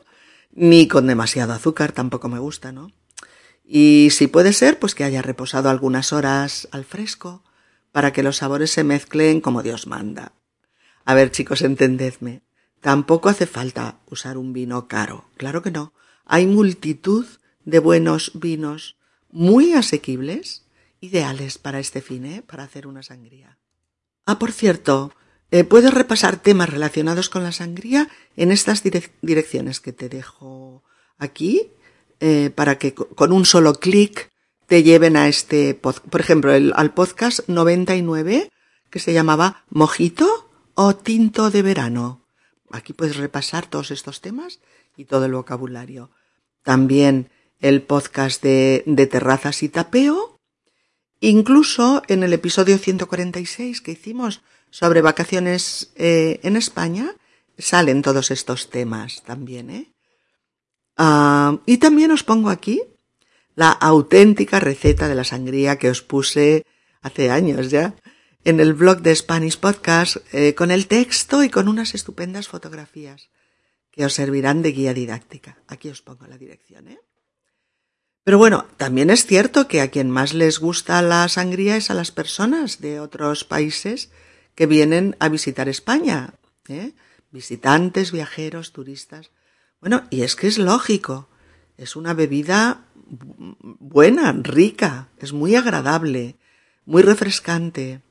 Ni 0.53 0.87
con 0.87 1.07
demasiado 1.07 1.53
azúcar 1.53 1.91
tampoco 1.91 2.27
me 2.27 2.39
gusta, 2.39 2.71
¿no? 2.71 2.91
Y 3.63 4.09
si 4.11 4.27
puede 4.27 4.53
ser, 4.53 4.79
pues 4.79 4.95
que 4.95 5.03
haya 5.03 5.21
reposado 5.21 5.69
algunas 5.69 6.11
horas 6.11 6.67
al 6.71 6.83
fresco, 6.83 7.43
para 7.91 8.11
que 8.11 8.23
los 8.23 8.37
sabores 8.37 8.71
se 8.71 8.83
mezclen 8.83 9.41
como 9.41 9.63
Dios 9.63 9.87
manda. 9.87 10.33
A 11.05 11.13
ver, 11.13 11.31
chicos, 11.31 11.61
entendedme. 11.61 12.41
Tampoco 12.79 13.29
hace 13.29 13.45
falta 13.45 13.99
usar 14.07 14.37
un 14.37 14.53
vino 14.53 14.87
caro. 14.87 15.25
Claro 15.37 15.61
que 15.61 15.71
no. 15.71 15.93
Hay 16.25 16.47
multitud 16.47 17.25
de 17.63 17.79
buenos 17.79 18.31
vinos 18.33 18.97
muy 19.29 19.73
asequibles, 19.73 20.65
ideales 21.01 21.57
para 21.57 21.79
este 21.79 22.01
fin, 22.01 22.25
¿eh? 22.25 22.43
para 22.47 22.63
hacer 22.63 22.87
una 22.87 23.03
sangría. 23.03 23.57
Ah, 24.25 24.39
por 24.39 24.51
cierto, 24.53 25.11
eh, 25.49 25.65
puedes 25.65 25.93
repasar 25.93 26.37
temas 26.37 26.69
relacionados 26.69 27.29
con 27.29 27.43
la 27.43 27.51
sangría 27.51 28.07
en 28.37 28.51
estas 28.51 28.83
direcciones 29.21 29.81
que 29.81 29.91
te 29.91 30.07
dejo 30.07 30.83
aquí, 31.17 31.71
eh, 32.21 32.51
para 32.55 32.77
que 32.77 32.93
con 32.93 33.33
un 33.33 33.45
solo 33.45 33.73
clic 33.73 34.31
te 34.67 34.83
lleven 34.83 35.17
a 35.17 35.27
este, 35.27 35.73
por 35.73 36.21
ejemplo, 36.21 36.53
al 36.53 36.93
podcast 36.93 37.41
99, 37.47 38.49
que 38.89 38.99
se 38.99 39.11
llamaba 39.11 39.65
Mojito 39.69 40.49
o 40.75 40.95
tinto 40.95 41.51
de 41.51 41.61
verano. 41.61 42.25
Aquí 42.71 42.93
puedes 42.93 43.17
repasar 43.17 43.65
todos 43.65 43.91
estos 43.91 44.21
temas 44.21 44.59
y 44.95 45.05
todo 45.05 45.25
el 45.25 45.33
vocabulario. 45.33 46.11
También 46.63 47.29
el 47.59 47.81
podcast 47.81 48.41
de, 48.43 48.83
de 48.85 49.07
terrazas 49.07 49.63
y 49.63 49.69
tapeo. 49.69 50.39
Incluso 51.23 52.01
en 52.07 52.23
el 52.23 52.33
episodio 52.33 52.79
146 52.79 53.81
que 53.81 53.91
hicimos 53.91 54.41
sobre 54.71 55.03
vacaciones 55.03 55.93
eh, 55.95 56.39
en 56.41 56.55
España, 56.55 57.15
salen 57.59 58.01
todos 58.01 58.31
estos 58.31 58.71
temas 58.71 59.21
también, 59.21 59.69
¿eh? 59.69 59.93
Ah, 60.97 61.59
y 61.67 61.77
también 61.77 62.09
os 62.09 62.23
pongo 62.23 62.49
aquí 62.49 62.81
la 63.55 63.69
auténtica 63.69 64.59
receta 64.59 65.07
de 65.07 65.13
la 65.13 65.23
sangría 65.23 65.77
que 65.77 65.91
os 65.91 66.01
puse 66.01 66.65
hace 67.01 67.29
años 67.29 67.69
ya 67.69 67.95
en 68.43 68.59
el 68.59 68.73
blog 68.73 69.01
de 69.01 69.15
Spanish 69.15 69.59
Podcast 69.59 70.17
eh, 70.33 70.55
con 70.55 70.71
el 70.71 70.87
texto 70.87 71.43
y 71.43 71.49
con 71.49 71.67
unas 71.67 71.93
estupendas 71.93 72.47
fotografías 72.47 73.29
que 73.91 74.05
os 74.05 74.13
servirán 74.13 74.63
de 74.63 74.71
guía 74.71 74.95
didáctica. 74.95 75.59
Aquí 75.67 75.89
os 75.89 76.01
pongo 76.01 76.25
la 76.25 76.39
dirección, 76.39 76.87
¿eh? 76.87 76.99
Pero 78.23 78.37
bueno, 78.37 78.65
también 78.77 79.09
es 79.09 79.25
cierto 79.25 79.67
que 79.67 79.81
a 79.81 79.89
quien 79.89 80.09
más 80.09 80.33
les 80.33 80.59
gusta 80.59 81.01
la 81.01 81.27
sangría 81.27 81.75
es 81.75 81.89
a 81.89 81.95
las 81.95 82.11
personas 82.11 82.79
de 82.79 82.99
otros 82.99 83.43
países 83.43 84.11
que 84.53 84.67
vienen 84.67 85.15
a 85.19 85.29
visitar 85.29 85.67
España. 85.67 86.35
¿eh? 86.67 86.93
Visitantes, 87.31 88.11
viajeros, 88.11 88.73
turistas. 88.73 89.31
Bueno, 89.79 90.03
y 90.11 90.21
es 90.21 90.35
que 90.35 90.47
es 90.47 90.59
lógico. 90.59 91.29
Es 91.77 91.95
una 91.95 92.13
bebida 92.13 92.85
buena, 92.95 94.33
rica, 94.33 95.09
es 95.17 95.33
muy 95.33 95.55
agradable, 95.55 96.37
muy 96.85 97.01
refrescante. 97.01 98.01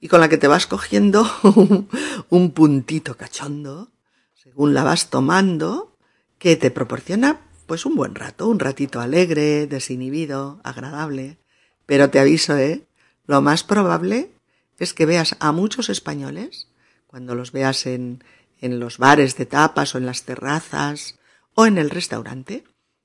Y 0.00 0.08
con 0.08 0.20
la 0.20 0.28
que 0.28 0.38
te 0.38 0.48
vas 0.48 0.66
cogiendo 0.66 1.28
un 2.30 2.50
puntito 2.52 3.16
cachondo, 3.16 3.90
según 4.34 4.72
la 4.72 4.84
vas 4.84 5.10
tomando, 5.10 5.96
que 6.38 6.56
te 6.56 6.70
proporciona 6.70 7.40
pues 7.68 7.84
un 7.84 7.94
buen 7.94 8.14
rato, 8.14 8.48
un 8.48 8.58
ratito 8.58 8.98
alegre, 8.98 9.66
desinhibido, 9.66 10.58
agradable. 10.64 11.38
Pero 11.84 12.08
te 12.08 12.18
aviso, 12.18 12.56
¿eh? 12.56 12.88
Lo 13.26 13.42
más 13.42 13.62
probable 13.62 14.32
es 14.78 14.94
que 14.94 15.04
veas 15.04 15.36
a 15.38 15.52
muchos 15.52 15.90
españoles, 15.90 16.68
cuando 17.06 17.34
los 17.34 17.52
veas 17.52 17.84
en, 17.86 18.24
en 18.60 18.80
los 18.80 18.96
bares 18.96 19.36
de 19.36 19.44
tapas 19.44 19.94
o 19.94 19.98
en 19.98 20.06
las 20.06 20.22
terrazas 20.22 21.18
o 21.54 21.66
en 21.66 21.76
el 21.76 21.90
restaurante, 21.90 22.64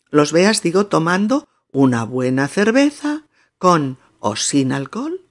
los 0.09 0.31
veas, 0.31 0.61
digo, 0.61 0.85
tomando 0.85 1.49
una 1.73 2.05
buena 2.05 2.47
cerveza 2.47 3.25
con 3.57 3.97
o 4.19 4.37
sin 4.37 4.71
alcohol 4.71 5.25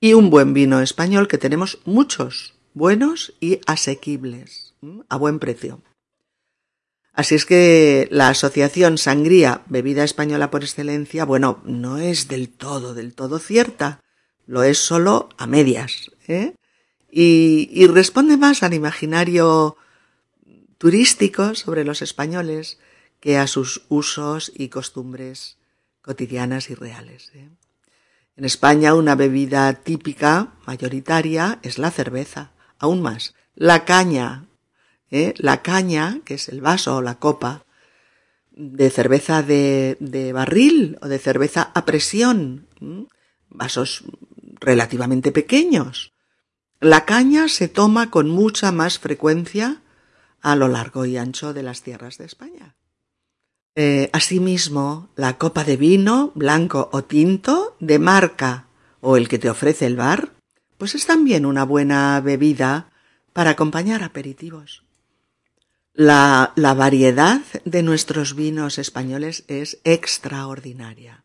y 0.00 0.14
un 0.14 0.30
buen 0.30 0.54
vino 0.54 0.80
español 0.80 1.28
que 1.28 1.36
tenemos 1.36 1.80
muchos, 1.84 2.54
buenos 2.72 3.34
y 3.38 3.60
asequibles, 3.66 4.74
a 5.10 5.16
buen 5.16 5.38
precio. 5.38 5.82
Así 7.12 7.34
es 7.34 7.44
que 7.44 8.08
la 8.10 8.28
asociación 8.28 8.96
sangría, 8.96 9.62
bebida 9.66 10.02
española 10.02 10.50
por 10.50 10.62
excelencia, 10.64 11.24
bueno, 11.24 11.60
no 11.64 11.98
es 11.98 12.28
del 12.28 12.48
todo, 12.48 12.94
del 12.94 13.14
todo 13.14 13.38
cierta, 13.38 14.00
lo 14.46 14.62
es 14.62 14.78
solo 14.78 15.28
a 15.36 15.46
medias, 15.46 16.10
¿eh? 16.26 16.54
Y, 17.10 17.68
y 17.70 17.86
responde 17.86 18.38
más 18.38 18.62
al 18.62 18.72
imaginario 18.72 19.76
turístico 20.78 21.54
sobre 21.54 21.84
los 21.84 22.00
españoles 22.00 22.78
que 23.20 23.38
a 23.38 23.46
sus 23.46 23.82
usos 23.88 24.50
y 24.52 24.68
costumbres 24.68 25.56
cotidianas 26.02 26.70
y 26.70 26.74
reales. 26.74 27.30
¿eh? 27.34 27.48
En 28.36 28.44
España 28.44 28.94
una 28.94 29.14
bebida 29.14 29.72
típica, 29.74 30.54
mayoritaria, 30.66 31.60
es 31.62 31.78
la 31.78 31.92
cerveza, 31.92 32.50
aún 32.80 33.00
más, 33.00 33.34
la 33.54 33.84
caña, 33.84 34.46
¿eh? 35.12 35.34
la 35.36 35.62
caña, 35.62 36.20
que 36.24 36.34
es 36.34 36.48
el 36.48 36.60
vaso 36.60 36.96
o 36.96 37.02
la 37.02 37.16
copa, 37.16 37.64
de 38.50 38.90
cerveza 38.90 39.42
de, 39.42 40.30
barril 40.34 40.98
o 41.00 41.08
de 41.08 41.18
cerveza 41.18 41.70
a 41.74 41.84
presión, 41.84 42.66
vasos 43.48 44.04
relativamente 44.60 45.30
pequeños. 45.30 46.12
La 46.80 47.04
caña 47.04 47.46
se 47.46 47.68
toma 47.68 48.10
con 48.10 48.28
mucha 48.28 48.72
más 48.72 48.98
frecuencia 48.98 49.82
a 50.40 50.56
lo 50.56 50.66
largo 50.66 51.04
y 51.04 51.16
ancho 51.16 51.54
de 51.54 51.62
las 51.62 51.82
tierras 51.82 52.18
de 52.18 52.24
España. 52.24 52.74
Eh, 53.74 54.10
asimismo, 54.12 55.08
la 55.14 55.38
copa 55.38 55.64
de 55.64 55.76
vino, 55.76 56.32
blanco 56.34 56.90
o 56.92 57.04
tinto, 57.04 57.76
de 57.80 57.98
marca 57.98 58.66
o 59.00 59.16
el 59.16 59.28
que 59.28 59.38
te 59.38 59.48
ofrece 59.48 59.86
el 59.86 59.96
bar, 59.96 60.32
pues 60.76 60.94
es 60.94 61.06
también 61.06 61.46
una 61.46 61.64
buena 61.64 62.20
bebida 62.20 62.90
para 63.32 63.50
acompañar 63.50 64.02
aperitivos. 64.02 64.84
La, 65.94 66.52
la 66.56 66.74
variedad 66.74 67.42
de 67.64 67.82
nuestros 67.82 68.34
vinos 68.34 68.78
españoles 68.78 69.44
es 69.48 69.78
extraordinaria. 69.84 71.24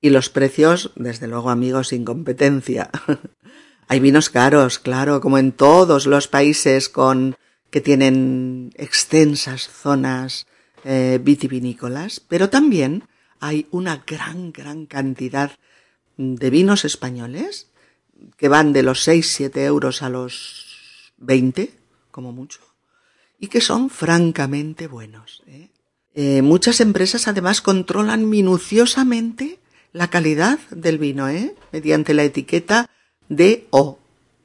Y 0.00 0.10
los 0.10 0.30
precios, 0.30 0.92
desde 0.96 1.26
luego 1.26 1.50
amigos, 1.50 1.88
sin 1.88 2.04
competencia. 2.04 2.90
Hay 3.88 4.00
vinos 4.00 4.30
caros, 4.30 4.78
claro, 4.78 5.20
como 5.20 5.38
en 5.38 5.52
todos 5.52 6.06
los 6.06 6.28
países 6.28 6.88
con 6.88 7.36
que 7.70 7.80
tienen 7.80 8.70
extensas 8.76 9.68
zonas 9.68 10.46
eh, 10.84 11.18
vitivinícolas, 11.22 12.20
pero 12.20 12.50
también 12.50 13.04
hay 13.40 13.66
una 13.70 14.04
gran, 14.06 14.52
gran 14.52 14.86
cantidad 14.86 15.52
de 16.16 16.50
vinos 16.50 16.84
españoles 16.84 17.70
que 18.36 18.48
van 18.48 18.72
de 18.72 18.82
los 18.82 19.06
6-7 19.06 19.56
euros 19.58 20.02
a 20.02 20.08
los 20.08 21.12
20, 21.18 21.72
como 22.10 22.32
mucho, 22.32 22.60
y 23.38 23.48
que 23.48 23.60
son 23.60 23.90
francamente 23.90 24.86
buenos. 24.86 25.42
¿eh? 25.46 25.68
Eh, 26.14 26.42
muchas 26.42 26.80
empresas 26.80 27.28
además 27.28 27.60
controlan 27.60 28.28
minuciosamente 28.28 29.58
la 29.92 30.10
calidad 30.10 30.58
del 30.70 30.98
vino, 30.98 31.28
¿eh? 31.28 31.54
mediante 31.72 32.14
la 32.14 32.24
etiqueta 32.24 32.90
DO. 33.28 33.98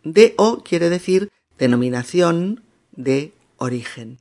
DO 0.04 0.64
quiere 0.64 0.90
decir 0.90 1.32
denominación 1.58 2.64
de 2.92 3.34
origen. 3.58 4.20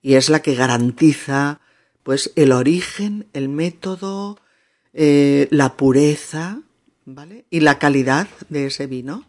Y 0.00 0.14
es 0.14 0.28
la 0.28 0.40
que 0.40 0.54
garantiza 0.54 1.60
pues 2.02 2.32
el 2.36 2.52
origen, 2.52 3.26
el 3.32 3.48
método, 3.48 4.38
eh, 4.94 5.48
la 5.50 5.76
pureza, 5.76 6.62
¿vale? 7.04 7.44
Y 7.50 7.60
la 7.60 7.78
calidad 7.78 8.28
de 8.48 8.66
ese 8.66 8.86
vino. 8.86 9.26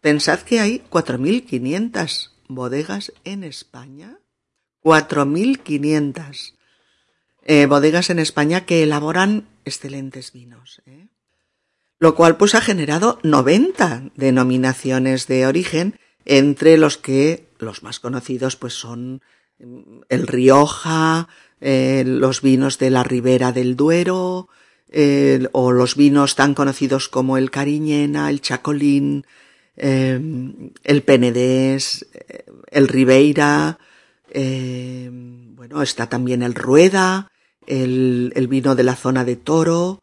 Pensad 0.00 0.40
que 0.40 0.60
hay 0.60 0.82
4.500 0.90 2.30
bodegas 2.48 3.12
en 3.24 3.44
España. 3.44 4.18
4.500 4.82 6.54
eh, 7.48 7.66
bodegas 7.66 8.10
en 8.10 8.18
España 8.18 8.66
que 8.66 8.82
elaboran 8.82 9.48
excelentes 9.64 10.32
vinos. 10.32 10.82
¿eh? 10.86 11.06
Lo 11.98 12.14
cual 12.14 12.36
pues 12.36 12.54
ha 12.56 12.60
generado 12.60 13.20
90 13.22 14.10
denominaciones 14.16 15.28
de 15.28 15.46
origen, 15.46 15.98
entre 16.24 16.76
los 16.76 16.98
que 16.98 17.48
los 17.58 17.84
más 17.84 18.00
conocidos 18.00 18.56
pues 18.56 18.74
son 18.74 19.22
mm, 19.58 20.00
el 20.08 20.26
Rioja, 20.26 21.28
eh, 21.60 22.02
los 22.04 22.42
vinos 22.42 22.78
de 22.78 22.90
la 22.90 23.04
Ribera 23.04 23.52
del 23.52 23.76
Duero, 23.76 24.48
o 25.52 25.72
los 25.72 25.96
vinos 25.96 26.36
tan 26.36 26.54
conocidos 26.54 27.08
como 27.08 27.36
el 27.36 27.50
Cariñena, 27.50 28.30
el 28.30 28.40
Chacolín, 28.40 29.26
Em, 29.76 30.70
el 30.84 31.02
Penedés, 31.02 32.06
el 32.70 32.88
Ribeira, 32.88 33.78
em, 34.30 35.54
bueno, 35.54 35.82
está 35.82 36.08
también 36.08 36.42
el 36.42 36.54
Rueda, 36.54 37.30
el, 37.66 38.32
el, 38.34 38.48
vino 38.48 38.74
de 38.74 38.84
la 38.84 38.96
zona 38.96 39.24
de 39.24 39.36
Toro, 39.36 40.02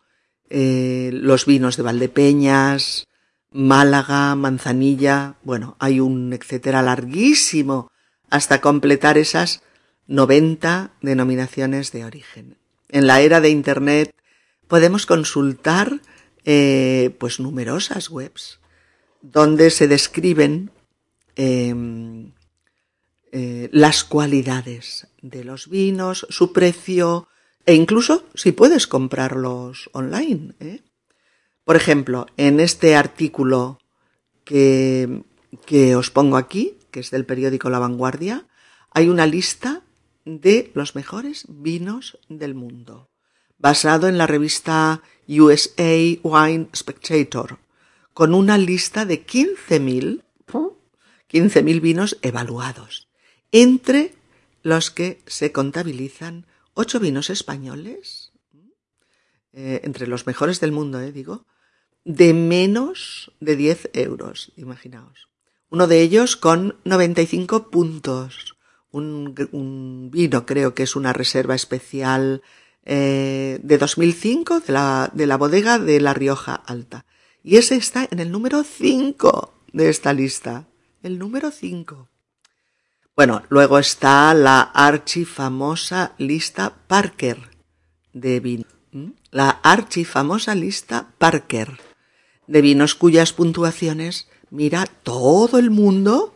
eh, 0.49 1.09
los 1.13 1.45
vinos 1.45 1.77
de 1.77 1.83
Valdepeñas, 1.83 3.07
Málaga, 3.51 4.35
Manzanilla, 4.35 5.35
bueno, 5.43 5.75
hay 5.79 5.99
un 5.99 6.33
etcétera 6.33 6.81
larguísimo 6.81 7.91
hasta 8.29 8.61
completar 8.61 9.17
esas 9.17 9.63
90 10.07 10.91
denominaciones 11.01 11.91
de 11.91 12.05
origen. 12.05 12.57
En 12.89 13.07
la 13.07 13.21
era 13.21 13.41
de 13.41 13.49
Internet 13.49 14.15
podemos 14.67 15.05
consultar 15.05 16.01
eh, 16.45 17.15
pues 17.19 17.39
numerosas 17.39 18.09
webs 18.09 18.59
donde 19.23 19.71
se 19.71 19.87
describen 19.87 20.69
em, 21.35 22.33
eh, 23.31 23.69
las 23.71 24.03
cualidades 24.03 25.07
de 25.21 25.43
los 25.43 25.69
vinos, 25.69 26.27
su 26.29 26.51
precio 26.53 27.27
e 27.65 27.73
incluso 27.73 28.25
si 28.35 28.51
puedes 28.51 28.85
comprarlos 28.85 29.89
online. 29.93 30.53
¿eh? 30.59 30.81
Por 31.63 31.77
ejemplo, 31.77 32.27
en 32.35 32.59
este 32.59 32.95
artículo 32.97 33.79
que, 34.43 35.23
que 35.65 35.95
os 35.95 36.11
pongo 36.11 36.35
aquí, 36.35 36.77
que 36.91 36.99
es 36.99 37.09
del 37.09 37.25
periódico 37.25 37.69
La 37.69 37.79
Vanguardia, 37.79 38.45
hay 38.91 39.07
una 39.07 39.25
lista 39.25 39.83
de 40.25 40.69
los 40.75 40.95
mejores 40.95 41.45
vinos 41.47 42.19
del 42.27 42.55
mundo, 42.55 43.09
basado 43.57 44.09
en 44.09 44.17
la 44.17 44.27
revista 44.27 45.01
USA 45.27 45.95
Wine 46.21 46.67
Spectator, 46.75 47.62
con 48.13 48.33
una 48.33 48.57
lista 48.57 49.05
de 49.05 49.25
15.000 49.25 50.23
15.000 51.33 51.81
vinos 51.81 52.19
evaluados, 52.21 53.07
entre 53.51 54.13
los 54.61 54.91
que 54.91 55.19
se 55.25 55.51
contabilizan 55.51 56.45
ocho 56.75 56.99
vinos 56.99 57.31
españoles, 57.31 58.33
eh, 59.51 59.81
entre 59.83 60.05
los 60.05 60.27
mejores 60.27 60.59
del 60.59 60.71
mundo, 60.71 60.99
eh, 60.99 61.11
digo, 61.11 61.47
de 62.05 62.35
menos 62.35 63.31
de 63.39 63.55
10 63.55 63.89
euros, 63.93 64.51
imaginaos. 64.57 65.27
Uno 65.69 65.87
de 65.87 66.01
ellos 66.01 66.35
con 66.35 66.77
95 66.85 67.71
puntos. 67.71 68.55
Un, 68.91 69.33
un 69.53 70.11
vino, 70.11 70.45
creo 70.45 70.75
que 70.75 70.83
es 70.83 70.95
una 70.95 71.13
reserva 71.13 71.55
especial 71.55 72.43
eh, 72.85 73.59
de 73.63 73.77
2005 73.79 74.59
de 74.59 74.73
la, 74.73 75.09
de 75.15 75.25
la 75.25 75.37
bodega 75.37 75.79
de 75.79 75.99
La 75.99 76.13
Rioja 76.13 76.53
Alta. 76.53 77.07
Y 77.43 77.57
ese 77.57 77.75
está 77.75 78.07
en 78.09 78.19
el 78.19 78.31
número 78.31 78.63
5 78.63 79.53
de 79.73 79.89
esta 79.89 80.13
lista. 80.13 80.65
El 81.03 81.19
número 81.19 81.51
5. 81.51 82.07
Bueno, 83.17 83.43
luego 83.49 83.79
está 83.79 84.33
la 84.33 84.61
archifamosa 84.61 86.13
lista 86.17 86.73
Parker 86.87 87.37
de 88.13 88.39
vino. 88.39 88.63
la 89.31 89.49
archifamosa 89.49 90.55
lista 90.55 91.09
Parker 91.17 91.79
de 92.47 92.61
vinos 92.61 92.95
cuyas 92.95 93.33
puntuaciones 93.33 94.27
mira 94.49 94.85
todo 94.85 95.57
el 95.59 95.69
mundo 95.69 96.35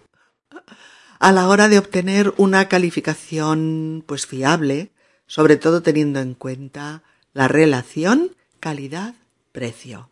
a 1.20 1.32
la 1.32 1.48
hora 1.48 1.70
de 1.70 1.80
obtener 1.80 2.34
una 2.38 2.68
calificación 2.68 4.04
pues 4.06 4.26
fiable, 4.26 4.92
sobre 5.26 5.56
todo 5.56 5.82
teniendo 5.82 6.20
en 6.20 6.34
cuenta 6.34 7.04
la 7.34 7.48
relación 7.48 8.36
calidad-precio. 8.60 10.10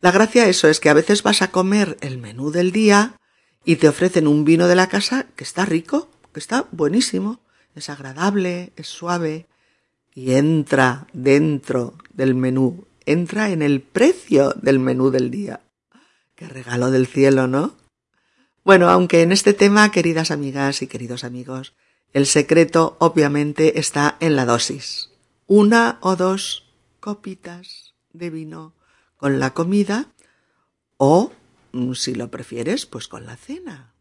La 0.00 0.12
gracia 0.12 0.44
de 0.44 0.50
eso 0.50 0.68
es 0.68 0.80
que 0.80 0.88
a 0.88 0.94
veces 0.94 1.22
vas 1.22 1.42
a 1.42 1.50
comer 1.50 1.98
el 2.00 2.16
menú 2.16 2.50
del 2.50 2.72
día 2.72 3.16
y 3.64 3.76
te 3.76 3.88
ofrecen 3.88 4.26
un 4.26 4.46
vino 4.46 4.66
de 4.66 4.74
la 4.74 4.88
casa 4.88 5.26
que 5.36 5.44
está 5.44 5.66
rico, 5.66 6.08
que 6.32 6.40
está 6.40 6.66
buenísimo, 6.70 7.40
es 7.74 7.90
agradable, 7.90 8.72
es 8.76 8.86
suave, 8.88 9.46
y 10.14 10.32
entra 10.32 11.06
dentro 11.12 11.94
del 12.12 12.34
menú, 12.34 12.86
entra 13.04 13.50
en 13.50 13.62
el 13.62 13.80
precio 13.80 14.54
del 14.54 14.78
menú 14.78 15.10
del 15.10 15.30
día. 15.30 15.60
Qué 16.34 16.48
regalo 16.48 16.90
del 16.90 17.06
cielo, 17.06 17.46
¿no? 17.46 17.74
Bueno, 18.70 18.88
aunque 18.88 19.22
en 19.22 19.32
este 19.32 19.52
tema, 19.52 19.90
queridas 19.90 20.30
amigas 20.30 20.80
y 20.80 20.86
queridos 20.86 21.24
amigos, 21.24 21.74
el 22.12 22.24
secreto 22.24 22.96
obviamente 23.00 23.80
está 23.80 24.16
en 24.20 24.36
la 24.36 24.46
dosis. 24.46 25.10
Una 25.48 25.98
o 26.02 26.14
dos 26.14 26.70
copitas 27.00 27.94
de 28.12 28.30
vino 28.30 28.76
con 29.16 29.40
la 29.40 29.54
comida 29.54 30.06
o, 30.98 31.32
mm, 31.72 31.94
si 31.94 32.14
lo 32.14 32.30
prefieres, 32.30 32.86
pues 32.86 33.08
con 33.08 33.26
la 33.26 33.36
cena. 33.36 33.92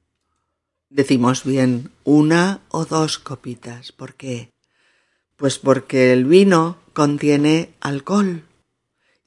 Decimos 0.91 1.45
bien 1.45 1.89
una 2.03 2.61
o 2.69 2.85
dos 2.85 3.17
copitas, 3.17 3.91
porque 3.91 4.51
pues 5.35 5.57
porque 5.57 6.13
el 6.13 6.25
vino 6.25 6.77
contiene 6.93 7.73
alcohol. 7.79 8.43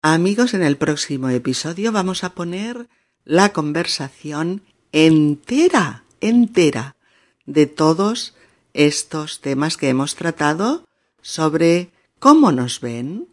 Amigos, 0.03 0.55
en 0.55 0.63
el 0.63 0.77
próximo 0.77 1.29
episodio 1.31 1.91
vamos 1.93 2.25
a 2.25 2.31
poner 2.31 2.89
la 3.25 3.53
conversación 3.53 4.63
entera, 4.93 6.04
entera, 6.21 6.97
de 7.47 7.67
todos 7.67 8.35
estos 8.73 9.41
temas 9.41 9.77
que 9.77 9.89
hemos 9.89 10.15
tratado 10.15 10.87
sobre 11.23 11.93
cómo 12.19 12.53
nos 12.53 12.81
ven 12.81 13.29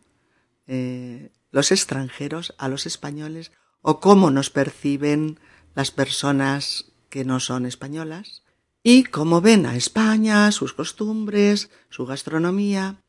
eh, 0.68 1.32
los 1.52 1.72
extranjeros 1.72 2.54
a 2.58 2.68
los 2.68 2.86
españoles 2.86 3.52
o 3.82 4.00
cómo 4.00 4.32
nos 4.32 4.50
perciben 4.50 5.40
las 5.76 5.92
personas 5.92 6.92
que 7.10 7.26
no 7.26 7.40
son 7.40 7.66
españolas 7.66 8.44
y 8.84 9.04
cómo 9.04 9.42
ven 9.42 9.66
a 9.66 9.76
España, 9.76 10.52
sus 10.52 10.74
costumbres, 10.74 11.70
su 11.90 12.06
gastronomía. 12.06 13.02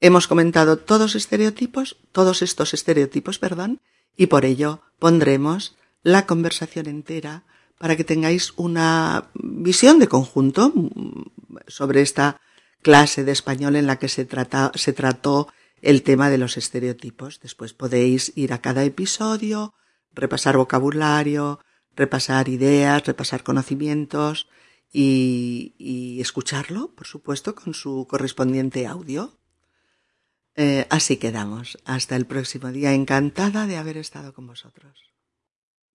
Hemos 0.00 0.28
comentado 0.28 0.78
todos 0.78 1.14
estereotipos, 1.14 1.96
todos 2.12 2.42
estos 2.42 2.74
estereotipos, 2.74 3.38
perdón, 3.38 3.80
y 4.16 4.26
por 4.26 4.44
ello 4.44 4.82
pondremos 4.98 5.76
la 6.02 6.26
conversación 6.26 6.86
entera 6.86 7.44
para 7.78 7.96
que 7.96 8.04
tengáis 8.04 8.52
una 8.56 9.28
visión 9.34 9.98
de 9.98 10.08
conjunto 10.08 10.72
sobre 11.66 12.02
esta 12.02 12.40
clase 12.82 13.24
de 13.24 13.32
español 13.32 13.76
en 13.76 13.86
la 13.86 13.98
que 13.98 14.08
se, 14.08 14.24
trata, 14.24 14.72
se 14.74 14.92
trató 14.92 15.48
el 15.82 16.02
tema 16.02 16.30
de 16.30 16.38
los 16.38 16.56
estereotipos. 16.56 17.40
Después 17.40 17.72
podéis 17.72 18.32
ir 18.36 18.52
a 18.52 18.60
cada 18.60 18.84
episodio, 18.84 19.74
repasar 20.14 20.56
vocabulario, 20.56 21.60
repasar 21.94 22.48
ideas, 22.48 23.04
repasar 23.04 23.42
conocimientos, 23.42 24.48
y, 24.98 26.18
escucharlo, 26.20 26.94
por 26.94 27.06
supuesto, 27.06 27.54
con 27.54 27.74
su 27.74 28.06
correspondiente 28.08 28.86
audio. 28.86 29.38
Eh, 30.54 30.86
así 30.88 31.18
quedamos. 31.18 31.78
Hasta 31.84 32.16
el 32.16 32.26
próximo 32.26 32.72
día. 32.72 32.94
Encantada 32.94 33.66
de 33.66 33.76
haber 33.76 33.98
estado 33.98 34.32
con 34.32 34.46
vosotros. 34.46 35.15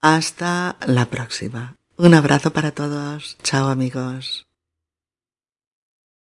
Hasta 0.00 0.76
la 0.86 1.04
próxima. 1.06 1.76
Un 1.96 2.14
abrazo 2.14 2.52
para 2.52 2.72
todos. 2.72 3.36
Chao 3.42 3.68
amigos. 3.68 4.46